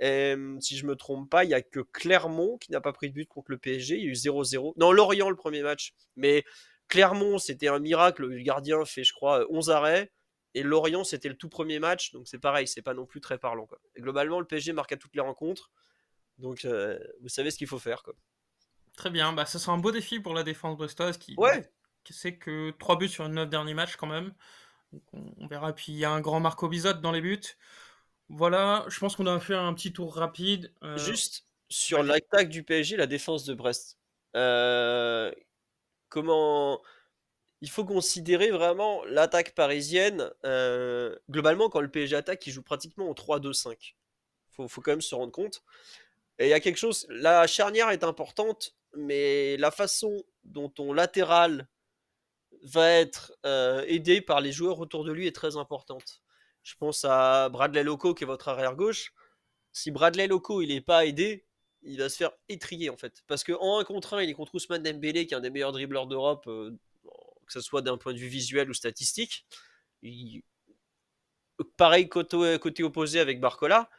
si 0.00 0.76
je 0.76 0.86
me 0.86 0.94
trompe 0.96 1.28
pas, 1.30 1.44
il 1.44 1.50
y 1.50 1.54
a 1.54 1.62
que 1.62 1.80
Clermont 1.80 2.56
qui 2.58 2.72
n'a 2.72 2.80
pas 2.80 2.92
pris 2.92 3.08
de 3.08 3.14
but 3.14 3.28
contre 3.28 3.50
le 3.50 3.58
PSG. 3.58 3.96
Il 3.96 4.04
y 4.04 4.06
a 4.06 4.10
eu 4.10 4.14
0-0. 4.14 4.74
Non, 4.76 4.92
Lorient 4.92 5.28
le 5.28 5.36
premier 5.36 5.62
match, 5.62 5.92
mais 6.16 6.44
Clermont, 6.92 7.38
c'était 7.38 7.68
un 7.68 7.78
miracle. 7.78 8.26
Le 8.26 8.42
gardien 8.42 8.84
fait, 8.84 9.02
je 9.02 9.14
crois, 9.14 9.46
11 9.50 9.70
arrêts. 9.70 10.12
Et 10.54 10.62
Lorient, 10.62 11.04
c'était 11.04 11.30
le 11.30 11.36
tout 11.36 11.48
premier 11.48 11.78
match, 11.78 12.12
donc 12.12 12.28
c'est 12.28 12.38
pareil, 12.38 12.68
c'est 12.68 12.82
pas 12.82 12.92
non 12.92 13.06
plus 13.06 13.22
très 13.22 13.38
parlant. 13.38 13.64
Quoi. 13.64 13.78
globalement, 13.96 14.38
le 14.38 14.44
PSG 14.44 14.74
marque 14.74 14.92
à 14.92 14.98
toutes 14.98 15.14
les 15.14 15.22
rencontres, 15.22 15.70
donc 16.36 16.66
euh, 16.66 16.98
vous 17.22 17.30
savez 17.30 17.50
ce 17.50 17.56
qu'il 17.56 17.66
faut 17.66 17.78
faire. 17.78 18.02
Quoi. 18.02 18.12
Très 18.94 19.08
bien, 19.08 19.32
bah, 19.32 19.46
ce 19.46 19.58
sera 19.58 19.72
un 19.72 19.78
beau 19.78 19.92
défi 19.92 20.20
pour 20.20 20.34
la 20.34 20.42
défense 20.42 20.76
brestoise 20.76 21.16
qui, 21.16 21.34
ouais. 21.38 21.70
qui 22.04 22.12
sait 22.12 22.36
que 22.36 22.70
3 22.72 22.98
buts 22.98 23.08
sur 23.08 23.26
9 23.26 23.48
derniers 23.48 23.72
matchs 23.72 23.96
quand 23.96 24.06
même. 24.06 24.34
on, 25.14 25.46
verra. 25.46 25.72
Puis 25.72 25.92
il 25.92 25.98
y 25.98 26.04
a 26.04 26.10
un 26.10 26.20
grand 26.20 26.40
Marco 26.40 26.68
Bizot 26.68 26.92
dans 26.92 27.12
les 27.12 27.22
buts. 27.22 27.56
Voilà, 28.28 28.84
je 28.88 28.98
pense 29.00 29.16
qu'on 29.16 29.26
a 29.26 29.40
fait 29.40 29.54
un 29.54 29.72
petit 29.72 29.94
tour 29.94 30.14
rapide. 30.14 30.70
Euh, 30.82 30.98
Juste 30.98 31.46
sur 31.70 32.02
l'attaque 32.02 32.50
du 32.50 32.62
PSG, 32.62 32.98
la 32.98 33.06
défense 33.06 33.46
de 33.46 33.54
Brest. 33.54 33.98
Euh, 34.36 35.32
comment 36.12 36.82
il 37.62 37.70
faut 37.70 37.86
considérer 37.86 38.50
vraiment 38.50 39.02
l'attaque 39.06 39.54
parisienne. 39.54 40.30
Euh, 40.44 41.16
globalement, 41.30 41.70
quand 41.70 41.80
le 41.80 41.90
PSG 41.90 42.14
attaque, 42.16 42.46
il 42.46 42.52
joue 42.52 42.62
pratiquement 42.62 43.08
en 43.08 43.14
3-2-5. 43.14 43.94
Faut, 44.50 44.68
faut 44.68 44.82
quand 44.82 44.90
même 44.92 45.00
se 45.00 45.14
rendre 45.14 45.32
compte. 45.32 45.62
Et 46.38 46.46
il 46.46 46.50
y 46.50 46.54
a 46.54 46.60
quelque 46.60 46.76
chose, 46.76 47.06
la 47.08 47.46
charnière 47.46 47.90
est 47.90 48.04
importante, 48.04 48.76
mais 48.94 49.56
la 49.56 49.70
façon 49.70 50.22
dont 50.44 50.68
ton 50.68 50.92
latéral 50.92 51.68
va 52.62 52.90
être 52.90 53.32
euh, 53.46 53.84
aidé 53.86 54.20
par 54.20 54.40
les 54.40 54.52
joueurs 54.52 54.80
autour 54.80 55.04
de 55.04 55.12
lui 55.12 55.26
est 55.26 55.34
très 55.34 55.56
importante. 55.56 56.22
Je 56.62 56.74
pense 56.74 57.06
à 57.08 57.48
Bradley 57.48 57.84
Loco 57.84 58.12
qui 58.12 58.24
est 58.24 58.26
votre 58.26 58.48
arrière 58.48 58.76
gauche. 58.76 59.14
Si 59.72 59.90
Bradley 59.90 60.26
Loco 60.26 60.60
il 60.60 60.68
n'est 60.68 60.80
pas 60.80 61.06
aidé, 61.06 61.46
il 61.82 61.98
va 61.98 62.08
se 62.08 62.16
faire 62.16 62.32
étrier 62.48 62.90
en 62.90 62.96
fait. 62.96 63.22
Parce 63.26 63.44
qu'en 63.44 63.78
1 63.78 63.84
contre 63.84 64.14
1, 64.14 64.22
il 64.22 64.30
est 64.30 64.34
contre 64.34 64.54
Ousmane 64.54 64.82
Dembélé 64.82 65.26
qui 65.26 65.34
est 65.34 65.36
un 65.36 65.40
des 65.40 65.50
meilleurs 65.50 65.72
dribbleurs 65.72 66.06
d'Europe, 66.06 66.44
euh, 66.46 66.70
que 67.46 67.52
ce 67.52 67.60
soit 67.60 67.82
d'un 67.82 67.96
point 67.96 68.12
de 68.12 68.18
vue 68.18 68.28
visuel 68.28 68.70
ou 68.70 68.74
statistique. 68.74 69.46
Pareil 71.76 72.08
côté, 72.08 72.58
côté 72.60 72.82
opposé 72.82 73.20
avec 73.20 73.40
Barcola. 73.40 73.90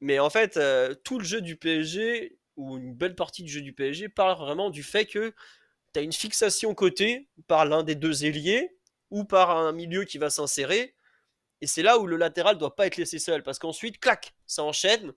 Mais 0.00 0.18
en 0.18 0.30
fait, 0.30 0.56
euh, 0.56 0.94
tout 1.04 1.18
le 1.18 1.24
jeu 1.24 1.40
du 1.40 1.56
PSG, 1.56 2.38
ou 2.56 2.76
une 2.76 2.94
belle 2.94 3.14
partie 3.14 3.42
du 3.42 3.50
jeu 3.50 3.62
du 3.62 3.72
PSG, 3.72 4.08
parle 4.08 4.38
vraiment 4.38 4.70
du 4.70 4.82
fait 4.82 5.06
que 5.06 5.34
tu 5.92 6.00
as 6.00 6.02
une 6.02 6.12
fixation 6.12 6.74
côté 6.74 7.28
par 7.46 7.64
l'un 7.64 7.82
des 7.82 7.94
deux 7.94 8.24
ailiers, 8.24 8.76
ou 9.10 9.24
par 9.24 9.50
un 9.50 9.72
milieu 9.72 10.04
qui 10.04 10.18
va 10.18 10.28
s'insérer. 10.28 10.94
Et 11.60 11.66
c'est 11.66 11.82
là 11.82 11.98
où 11.98 12.06
le 12.06 12.16
latéral 12.16 12.58
doit 12.58 12.74
pas 12.76 12.86
être 12.86 12.96
laissé 12.96 13.18
seul, 13.18 13.42
parce 13.42 13.58
qu'ensuite, 13.58 13.98
clac, 13.98 14.34
ça 14.46 14.62
enchaîne. 14.64 15.12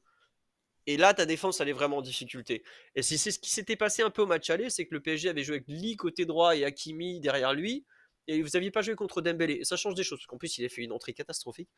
Et 0.87 0.95
là, 0.97 1.13
ta 1.13 1.25
défense, 1.25 1.59
elle 1.59 1.69
est 1.69 1.73
vraiment 1.73 1.97
en 1.97 2.01
difficulté. 2.01 2.63
Et 2.95 3.03
c'est 3.03 3.17
ce 3.17 3.37
qui 3.37 3.49
s'était 3.49 3.75
passé 3.75 4.01
un 4.01 4.09
peu 4.09 4.21
au 4.21 4.25
match 4.25 4.49
aller, 4.49 4.69
c'est 4.69 4.85
que 4.85 4.95
le 4.95 5.01
PSG 5.01 5.29
avait 5.29 5.43
joué 5.43 5.57
avec 5.57 5.67
Lee 5.67 5.97
côté 5.97 6.25
droit 6.25 6.55
et 6.55 6.63
Hakimi 6.63 7.19
derrière 7.19 7.53
lui. 7.53 7.85
Et 8.27 8.41
vous 8.41 8.49
n'aviez 8.53 8.71
pas 8.71 8.81
joué 8.81 8.95
contre 8.95 9.21
Dembélé. 9.21 9.63
Ça 9.63 9.75
change 9.75 9.95
des 9.95 10.03
choses, 10.03 10.19
parce 10.19 10.27
qu'en 10.27 10.37
plus, 10.37 10.57
il 10.57 10.65
a 10.65 10.69
fait 10.69 10.81
une 10.81 10.93
entrée 10.93 11.13
catastrophique. 11.13 11.69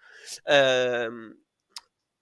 Euh, 0.47 1.33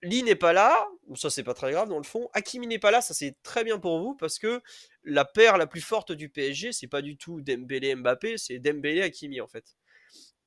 Lee 0.02 0.24
n'est 0.24 0.36
pas 0.36 0.54
là, 0.54 0.88
ça 1.16 1.30
c'est 1.30 1.44
pas 1.44 1.56
très 1.56 1.72
grave 1.72 1.90
dans 1.90 1.98
le 1.98 2.04
fond. 2.04 2.30
Hakimi 2.34 2.68
n'est 2.68 2.80
pas 2.80 2.92
là, 2.92 3.02
ça 3.02 3.14
c'est 3.14 3.36
très 3.42 3.64
bien 3.64 3.80
pour 3.80 4.00
vous 4.00 4.16
parce 4.16 4.38
que 4.38 4.62
la 5.04 5.26
paire 5.26 5.58
la 5.58 5.66
plus 5.66 5.82
forte 5.82 6.12
du 6.12 6.30
PSG, 6.30 6.72
c'est 6.72 6.88
pas 6.88 7.02
du 7.02 7.18
tout 7.18 7.42
Dembélé 7.42 7.96
Mbappé, 7.96 8.38
c'est 8.38 8.60
Dembélé 8.60 9.02
Hakimi 9.02 9.42
en 9.42 9.48
fait. 9.48 9.76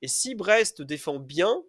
Et 0.02 0.08
si 0.08 0.36
Brest 0.36 0.82
défend 0.82 1.18
bien, 1.18 1.62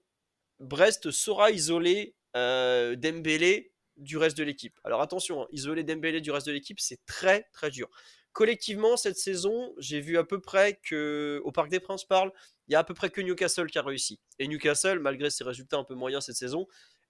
Brest 0.59 1.09
saura 1.09 1.49
isoler 1.49 2.15
euh, 2.35 2.95
Dembélé 2.95 3.70
du 4.01 4.17
reste 4.17 4.37
de 4.37 4.43
l'équipe. 4.43 4.79
Alors 4.83 5.01
attention, 5.01 5.43
hein, 5.43 5.47
isoler 5.51 5.83
Dembélé 5.83 6.21
du 6.21 6.31
reste 6.31 6.47
de 6.47 6.51
l'équipe, 6.51 6.79
c'est 6.79 6.99
très 7.05 7.47
très 7.53 7.69
dur. 7.71 7.89
Collectivement, 8.33 8.95
cette 8.95 9.17
saison, 9.17 9.73
j'ai 9.77 9.99
vu 9.99 10.17
à 10.17 10.23
peu 10.23 10.39
près 10.39 10.79
que, 10.83 11.41
au 11.43 11.51
Parc 11.51 11.69
des 11.69 11.79
Princes 11.79 12.05
parle, 12.05 12.31
il 12.67 12.73
y 12.73 12.75
a 12.75 12.79
à 12.79 12.83
peu 12.83 12.93
près 12.93 13.09
que 13.09 13.19
Newcastle 13.19 13.69
qui 13.69 13.77
a 13.77 13.81
réussi. 13.81 14.19
Et 14.39 14.47
Newcastle, 14.47 14.99
malgré 14.99 15.29
ses 15.29 15.43
résultats 15.43 15.77
un 15.77 15.83
peu 15.83 15.95
moyens 15.95 16.25
cette 16.25 16.37
saison, 16.37 16.65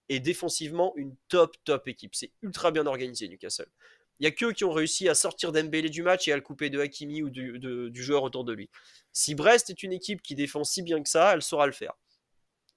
et 0.10 0.20
défensivement 0.20 0.94
une 0.98 1.16
top 1.30 1.56
top 1.64 1.88
équipe. 1.88 2.16
C'est 2.16 2.32
ultra 2.42 2.72
bien 2.72 2.86
organisé 2.88 3.28
Newcastle. 3.28 3.70
Il 4.20 4.26
y 4.26 4.28
a 4.28 4.32
que 4.32 4.52
qui 4.52 4.66
ont 4.66 4.72
réussi 4.72 5.08
à 5.10 5.16
sortir 5.16 5.52
Dembélé 5.52 5.90
du 5.90 6.04
match 6.04 6.28
et 6.28 6.32
à 6.32 6.36
le 6.36 6.42
couper 6.42 6.70
de 6.70 6.80
Hakimi 6.80 7.24
ou 7.24 7.30
du, 7.30 7.60
du 7.60 8.04
joueur 8.04 8.24
autour 8.24 8.44
de 8.44 8.54
lui. 8.54 8.70
Si 9.14 9.36
Brest 9.36 9.70
est 9.70 9.84
une 9.84 9.94
équipe 9.94 10.22
qui 10.22 10.36
défend 10.36 10.64
si 10.64 10.82
bien 10.84 11.02
que 11.02 11.10
ça, 11.10 11.34
elle 11.34 11.42
saura 11.42 11.66
le 11.66 11.72
faire. 11.72 11.94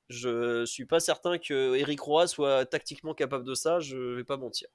Je 0.09 0.65
suis 0.67 0.85
pas 0.85 1.01
certain 1.01 1.39
que 1.39 1.75
Eric 1.77 2.01
Roy 2.01 2.27
soit 2.27 2.67
tactiquement 2.67 3.15
capable 3.15 3.45
de 3.45 3.55
ça, 3.55 3.81
je 3.81 3.97
vais 3.97 4.25
pas 4.25 4.37
mentir. 4.37 4.69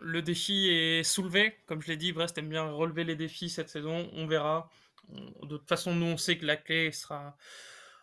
Le 0.00 0.22
défi 0.22 0.68
est 0.68 1.02
soulevé, 1.02 1.54
comme 1.66 1.80
je 1.80 1.88
l'ai 1.88 1.96
dit, 1.96 2.12
Brest 2.12 2.36
aime 2.38 2.48
bien 2.48 2.70
relever 2.70 3.04
les 3.04 3.16
défis 3.16 3.48
cette 3.48 3.68
saison, 3.68 4.10
on 4.12 4.26
verra. 4.26 4.70
De 5.08 5.56
toute 5.56 5.68
façon, 5.68 5.94
nous 5.94 6.06
on 6.06 6.16
sait 6.16 6.38
que 6.38 6.46
la 6.46 6.56
clé 6.56 6.92
sera 6.92 7.36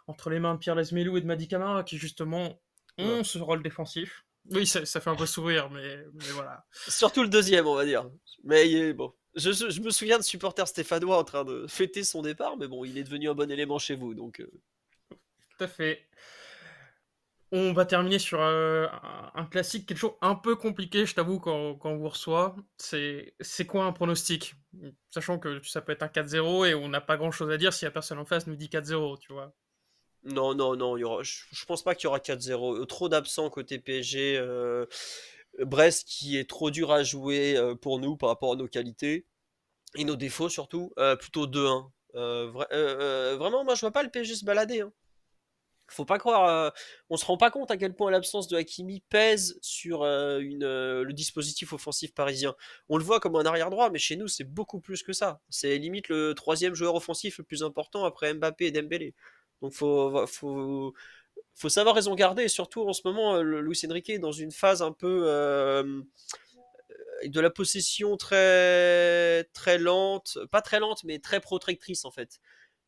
entre 0.07 0.29
les 0.29 0.39
mains 0.39 0.55
de 0.55 0.59
Pierre 0.59 0.75
Lesmelou 0.75 1.17
et 1.17 1.21
de 1.21 1.25
Madi 1.25 1.47
Camara, 1.47 1.83
qui 1.83 1.97
justement 1.97 2.59
on 2.97 3.23
ce 3.23 3.37
rôle 3.37 3.63
défensif. 3.63 4.25
Oui, 4.49 4.65
ça, 4.65 4.83
fait 4.85 5.09
un 5.09 5.15
peu 5.15 5.27
sourire, 5.27 5.69
mais, 5.69 6.03
voilà. 6.33 6.65
Surtout 6.87 7.21
le 7.21 7.29
deuxième, 7.29 7.67
on 7.67 7.75
va 7.75 7.85
dire. 7.85 8.09
Mais 8.43 8.93
bon. 8.93 9.13
Je, 9.35 9.79
me 9.81 9.91
souviens 9.91 10.17
de 10.17 10.23
supporter 10.23 10.67
stéphanois 10.67 11.17
en 11.17 11.23
train 11.23 11.45
de 11.45 11.65
fêter 11.67 12.03
son 12.03 12.21
départ, 12.21 12.57
mais 12.57 12.67
bon, 12.67 12.83
il 12.83 12.97
est 12.97 13.03
devenu 13.03 13.29
un 13.29 13.33
bon 13.33 13.49
élément 13.49 13.79
chez 13.79 13.95
vous, 13.95 14.13
donc. 14.13 14.41
Euh. 14.41 14.51
À 15.61 15.67
fait. 15.67 16.05
On 17.53 17.73
va 17.73 17.85
terminer 17.85 18.17
sur 18.17 18.41
euh, 18.41 18.87
un 19.35 19.45
classique, 19.45 19.85
quelque 19.85 19.97
chose 19.97 20.13
un 20.21 20.35
peu 20.35 20.55
compliqué, 20.55 21.05
je 21.05 21.13
t'avoue, 21.13 21.39
quand, 21.39 21.75
quand, 21.75 21.91
on 21.91 21.97
vous 21.97 22.09
reçoit. 22.09 22.55
C'est 22.77 23.33
quoi 23.67 23.85
un 23.85 23.91
pronostic? 23.91 24.55
Sachant 25.09 25.37
que 25.37 25.61
ça 25.63 25.81
peut 25.81 25.91
être 25.91 26.03
un 26.03 26.07
4-0 26.07 26.69
et 26.69 26.73
on 26.73 26.87
n'a 26.87 27.01
pas 27.01 27.17
grand 27.17 27.31
chose 27.31 27.51
à 27.51 27.57
dire 27.57 27.73
si 27.73 27.83
la 27.85 27.91
personne 27.91 28.19
en 28.19 28.25
face 28.25 28.47
nous 28.47 28.55
dit 28.55 28.69
4-0, 28.69 29.19
tu 29.19 29.33
vois. 29.33 29.53
Non, 30.23 30.53
non, 30.53 30.75
non, 30.75 30.97
il 30.97 31.01
y 31.01 31.03
aura, 31.03 31.23
je, 31.23 31.65
pense 31.65 31.83
pas 31.83 31.95
qu'il 31.95 32.05
y 32.05 32.07
aura 32.07 32.19
4-0. 32.19 32.81
Euh, 32.81 32.85
trop 32.85 33.09
d'absents 33.09 33.49
côté 33.49 33.79
PSG. 33.79 34.37
Euh, 34.37 34.85
Brest 35.59 36.07
qui 36.07 36.37
est 36.37 36.49
trop 36.49 36.71
dur 36.71 36.91
à 36.91 37.03
jouer 37.03 37.57
euh, 37.57 37.75
pour 37.75 37.99
nous 37.99 38.15
par 38.15 38.29
rapport 38.29 38.53
à 38.53 38.55
nos 38.55 38.67
qualités 38.67 39.25
et 39.95 40.05
nos 40.05 40.15
défauts 40.15 40.49
surtout. 40.49 40.93
plutôt 41.19 41.47
2-1. 41.47 41.91
vraiment, 42.13 43.63
moi 43.65 43.75
je 43.75 43.81
vois 43.81 43.91
pas 43.91 44.03
le 44.03 44.09
PSG 44.09 44.35
se 44.35 44.45
balader. 44.45 44.81
Hein. 44.81 44.93
Faut 45.91 46.05
pas 46.05 46.17
croire, 46.17 46.73
on 47.09 47.17
se 47.17 47.25
rend 47.25 47.37
pas 47.37 47.51
compte 47.51 47.71
à 47.71 47.77
quel 47.77 47.93
point 47.93 48.11
l'absence 48.11 48.47
de 48.47 48.57
Hakimi 48.57 49.01
pèse 49.09 49.57
sur 49.61 50.03
une, 50.03 50.65
le 50.65 51.13
dispositif 51.13 51.73
offensif 51.73 52.13
parisien. 52.13 52.55
On 52.89 52.97
le 52.97 53.03
voit 53.03 53.19
comme 53.19 53.35
un 53.35 53.45
arrière 53.45 53.69
droit, 53.69 53.89
mais 53.89 53.99
chez 53.99 54.15
nous 54.15 54.27
c'est 54.27 54.43
beaucoup 54.43 54.79
plus 54.79 55.03
que 55.03 55.13
ça. 55.13 55.41
C'est 55.49 55.77
limite 55.77 56.09
le 56.09 56.33
troisième 56.33 56.73
joueur 56.75 56.95
offensif 56.95 57.37
le 57.37 57.43
plus 57.43 57.63
important 57.63 58.05
après 58.05 58.33
Mbappé 58.33 58.67
et 58.67 58.71
Dembélé. 58.71 59.13
Donc 59.61 59.73
faut, 59.73 60.25
faut, 60.27 60.93
faut 61.55 61.69
savoir 61.69 61.95
raison 61.95 62.15
garder. 62.15 62.43
Et 62.43 62.47
surtout 62.47 62.87
en 62.87 62.93
ce 62.93 63.01
moment, 63.05 63.35
euh, 63.35 63.61
Luis 63.61 63.79
Enrique 63.87 64.09
est 64.09 64.19
dans 64.19 64.31
une 64.31 64.51
phase 64.51 64.81
un 64.81 64.91
peu 64.91 65.23
euh, 65.25 66.01
de 67.25 67.39
la 67.39 67.49
possession 67.49 68.17
très 68.17 69.43
très 69.53 69.77
lente, 69.77 70.37
pas 70.51 70.61
très 70.61 70.79
lente, 70.79 71.03
mais 71.03 71.19
très 71.19 71.39
protectrice 71.39 72.05
en 72.05 72.11
fait. 72.11 72.39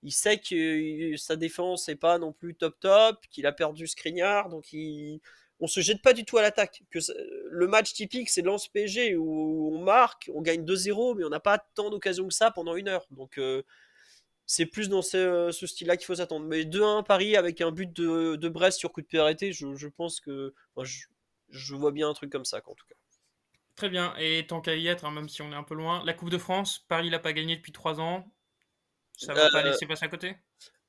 Il 0.04 0.12
sait 0.12 0.38
que 0.38 1.16
sa 1.18 1.36
défense 1.36 1.88
n'est 1.88 1.96
pas 1.96 2.18
non 2.20 2.34
plus 2.34 2.56
top 2.56 2.80
top, 2.80 3.26
qu'il 3.32 3.46
a 3.46 3.52
perdu 3.52 3.88
Skriniar, 3.88 4.50
donc 4.50 4.74
il 4.74 5.22
on 5.64 5.68
se 5.68 5.80
jette 5.80 6.02
pas 6.02 6.12
du 6.12 6.26
tout 6.26 6.38
à 6.38 6.42
l'attaque. 6.42 6.84
Que 6.92 7.00
le 7.50 7.68
match 7.68 7.94
typique, 7.94 8.30
c'est 8.30 8.42
Lance 8.42 8.68
PSG 8.68 9.16
où 9.16 9.72
on 9.74 9.80
marque, 9.80 10.30
on 10.34 10.42
gagne 10.42 10.66
2-0, 10.66 11.16
mais 11.18 11.24
on 11.24 11.30
n'a 11.30 11.40
pas 11.40 11.58
tant 11.58 11.90
d'occasions 11.90 12.28
que 12.28 12.34
ça 12.34 12.52
pendant 12.52 12.76
une 12.76 12.90
heure. 12.90 13.06
Donc 13.12 13.38
euh, 13.38 13.64
c'est 14.46 14.66
plus 14.66 14.90
dans 14.90 15.02
ce, 15.02 15.52
style-là 15.52 15.96
qu'il 15.96 16.06
faut 16.06 16.16
s'attendre. 16.16 16.46
Mais 16.46 16.64
2-1 16.64 17.06
Paris 17.06 17.38
avec 17.38 17.62
un 17.62 17.72
but 17.72 17.92
de, 17.94 18.50
Brest 18.50 18.80
sur 18.80 18.92
coup 18.92 19.02
de 19.02 19.08
pied 19.08 19.54
je, 19.54 19.88
pense 19.88 20.20
que 20.20 20.54
je, 20.82 21.76
vois 21.76 21.92
bien 21.92 22.10
un 22.10 22.14
truc 22.14 22.30
comme 22.30 22.46
ça, 22.46 22.58
en 22.58 22.76
tout 22.76 22.86
cas. 22.88 22.96
Très 23.76 23.90
bien. 23.90 24.14
Et 24.20 24.46
tant 24.46 24.60
qu'à 24.60 24.76
y 24.76 24.88
être, 24.88 25.06
hein, 25.06 25.12
même 25.12 25.30
si 25.30 25.42
on 25.42 25.52
est 25.52 25.56
un 25.56 25.64
peu 25.64 25.76
loin, 25.76 26.04
la 26.06 26.14
Coupe 26.14 26.30
de 26.30 26.38
France, 26.38 26.86
Paris 26.90 27.10
l'a 27.10 27.20
pas 27.20 27.32
gagné 27.34 27.56
depuis 27.56 27.72
3 27.72 28.02
ans. 28.02 28.30
Ça 29.18 29.34
va 29.34 29.50
pas 29.50 29.60
euh, 29.60 29.64
laisser 29.64 29.86
passer 29.86 30.06
à 30.06 30.10
côté? 30.10 30.36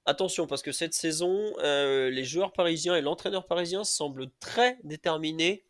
Attention, 0.07 0.47
parce 0.47 0.63
que 0.63 0.73
cette 0.73 0.93
saison, 0.93 1.55
euh, 1.61 2.11
les 2.11 2.25
joueurs 2.25 2.53
parisiens 2.53 2.95
et 2.95 3.01
l'entraîneur 3.01 3.47
parisien 3.47 3.85
semblent 3.85 4.31
très 4.39 4.79
déterminés 4.85 5.65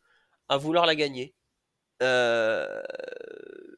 à 0.49 0.57
vouloir 0.57 0.87
la 0.87 0.97
gagner. 0.97 1.35
Euh, 2.03 2.83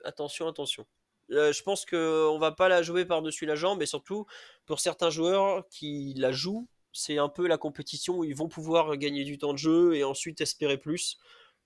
attention, 0.05 0.49
attention. 0.49 0.87
Euh, 1.33 1.53
je 1.53 1.63
pense 1.63 1.85
qu'on 1.85 2.39
va 2.39 2.53
pas 2.53 2.69
la 2.69 2.83
jouer 2.83 3.05
par-dessus 3.05 3.45
la 3.45 3.57
jambe, 3.57 3.83
et 3.83 3.87
surtout 3.87 4.27
pour 4.65 4.81
certains 4.81 5.11
joueurs 5.11 5.69
qui 5.69 6.15
la 6.17 6.33
jouent, 6.33 6.69
c'est 6.93 7.19
un 7.19 7.29
peu 7.29 7.47
la 7.47 7.59
compétition 7.59 8.19
où 8.19 8.25
ils 8.25 8.35
vont 8.35 8.49
pouvoir 8.49 8.97
gagner 8.97 9.25
du 9.25 9.37
temps 9.37 9.53
de 9.53 9.59
jeu 9.59 9.95
et 9.95 10.05
ensuite 10.05 10.41
espérer 10.41 10.79
plus. 10.79 11.19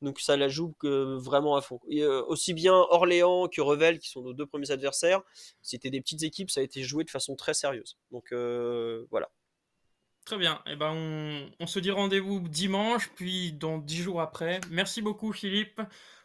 Donc 0.03 0.21
ça 0.21 0.37
la 0.37 0.49
joue 0.49 0.75
vraiment 0.83 1.57
à 1.57 1.61
fond. 1.61 1.81
Euh, 1.91 2.25
aussi 2.27 2.55
bien 2.55 2.75
Orléans 2.75 3.49
que 3.49 3.61
Revel, 3.61 3.99
qui 3.99 4.09
sont 4.09 4.23
nos 4.23 4.33
deux 4.33 4.47
premiers 4.47 4.71
adversaires, 4.71 5.23
c'était 5.63 5.91
des 5.91 6.01
petites 6.01 6.23
équipes, 6.23 6.51
ça 6.51 6.61
a 6.61 6.63
été 6.63 6.83
joué 6.83 7.05
de 7.05 7.11
façon 7.11 7.37
très 7.37 7.55
sérieuse. 7.55 7.99
Donc 8.11 8.33
euh, 8.33 9.07
voilà. 9.11 9.31
Très 10.25 10.39
bien. 10.39 10.63
Eh 10.67 10.77
ben 10.77 11.51
on, 11.59 11.67
se 11.67 11.81
dit 11.81 11.91
rendez-vous 11.91 12.41
dimanche, 12.49 13.11
puis 13.15 13.53
dans 13.53 13.79
dix 13.79 14.03
jours 14.03 14.21
après. 14.21 14.61
Merci 14.71 15.03
beaucoup 15.03 15.33
Philippe. 15.33 15.81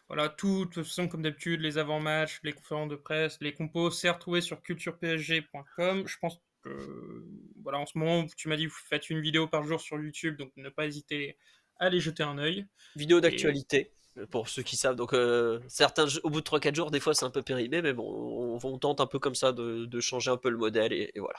Voilà, 0.08 0.28
tout, 0.28 0.66
de 0.66 0.70
toute 0.70 0.84
façon, 0.84 1.08
comme 1.08 1.22
d'habitude, 1.22 1.60
les 1.60 1.78
avant-matchs, 1.78 2.38
les 2.44 2.52
conférences 2.52 2.88
de 2.88 2.94
presse, 2.94 3.38
les 3.40 3.52
compos, 3.52 3.90
c'est 3.90 4.08
retrouvé 4.08 4.40
sur 4.40 4.62
culturepsg.com. 4.62 6.06
Je 6.06 6.18
pense 6.20 6.40
que, 6.62 7.26
voilà, 7.60 7.80
en 7.80 7.86
ce 7.86 7.98
moment, 7.98 8.24
tu 8.36 8.48
m'as 8.48 8.56
dit, 8.56 8.66
vous 8.66 8.74
faites 8.88 9.10
une 9.10 9.20
vidéo 9.20 9.48
par 9.48 9.64
jour 9.64 9.80
sur 9.80 9.98
YouTube, 9.98 10.36
donc 10.36 10.52
ne 10.56 10.68
pas 10.68 10.86
hésiter 10.86 11.36
allez 11.78 12.00
jeter 12.00 12.22
un 12.22 12.38
œil. 12.38 12.66
Vidéo 12.96 13.20
d'actualité. 13.20 13.92
Pour 14.30 14.48
ceux 14.48 14.62
qui 14.62 14.78
savent, 14.78 14.96
donc 14.96 15.12
euh, 15.12 15.60
certains 15.68 16.06
au 16.22 16.30
bout 16.30 16.40
de 16.40 16.46
3-4 16.46 16.74
jours, 16.74 16.90
des 16.90 17.00
fois 17.00 17.12
c'est 17.12 17.26
un 17.26 17.30
peu 17.30 17.42
périmé, 17.42 17.82
mais 17.82 17.92
bon, 17.92 18.58
on, 18.62 18.78
tente 18.78 19.02
un 19.02 19.06
peu 19.06 19.18
comme 19.18 19.34
ça 19.34 19.52
de, 19.52 20.00
changer 20.00 20.30
un 20.30 20.38
peu 20.38 20.48
le 20.48 20.56
modèle 20.56 20.94
et, 20.94 21.12
voilà. 21.16 21.38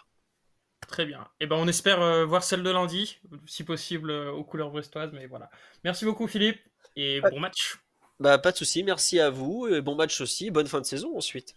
Très 0.88 1.08
bien. 1.08 1.22
Et 1.40 1.46
eh 1.46 1.48
ben 1.48 1.56
on 1.56 1.68
espère 1.68 2.04
euh, 2.04 2.24
voir 2.24 2.44
celle 2.44 2.62
de 2.62 2.70
lundi, 2.70 3.20
si 3.48 3.64
possible 3.64 4.12
euh, 4.12 4.32
aux 4.32 4.44
couleurs 4.44 4.70
brestoises, 4.70 5.12
mais 5.12 5.26
voilà. 5.26 5.50
Merci 5.84 6.06
beaucoup 6.06 6.28
Philippe 6.28 6.60
et 6.96 7.20
bon 7.20 7.40
match. 7.40 7.80
Bah 8.20 8.38
pas 8.38 8.52
de 8.52 8.58
souci, 8.58 8.84
merci 8.84 9.20
à 9.20 9.32
vous 9.32 9.68
et 9.68 9.82
bon 9.82 9.96
match 9.96 10.22
aussi, 10.22 10.52
bonne 10.52 10.68
fin 10.68 10.80
de 10.80 10.86
saison 10.86 11.18
ensuite. 11.18 11.56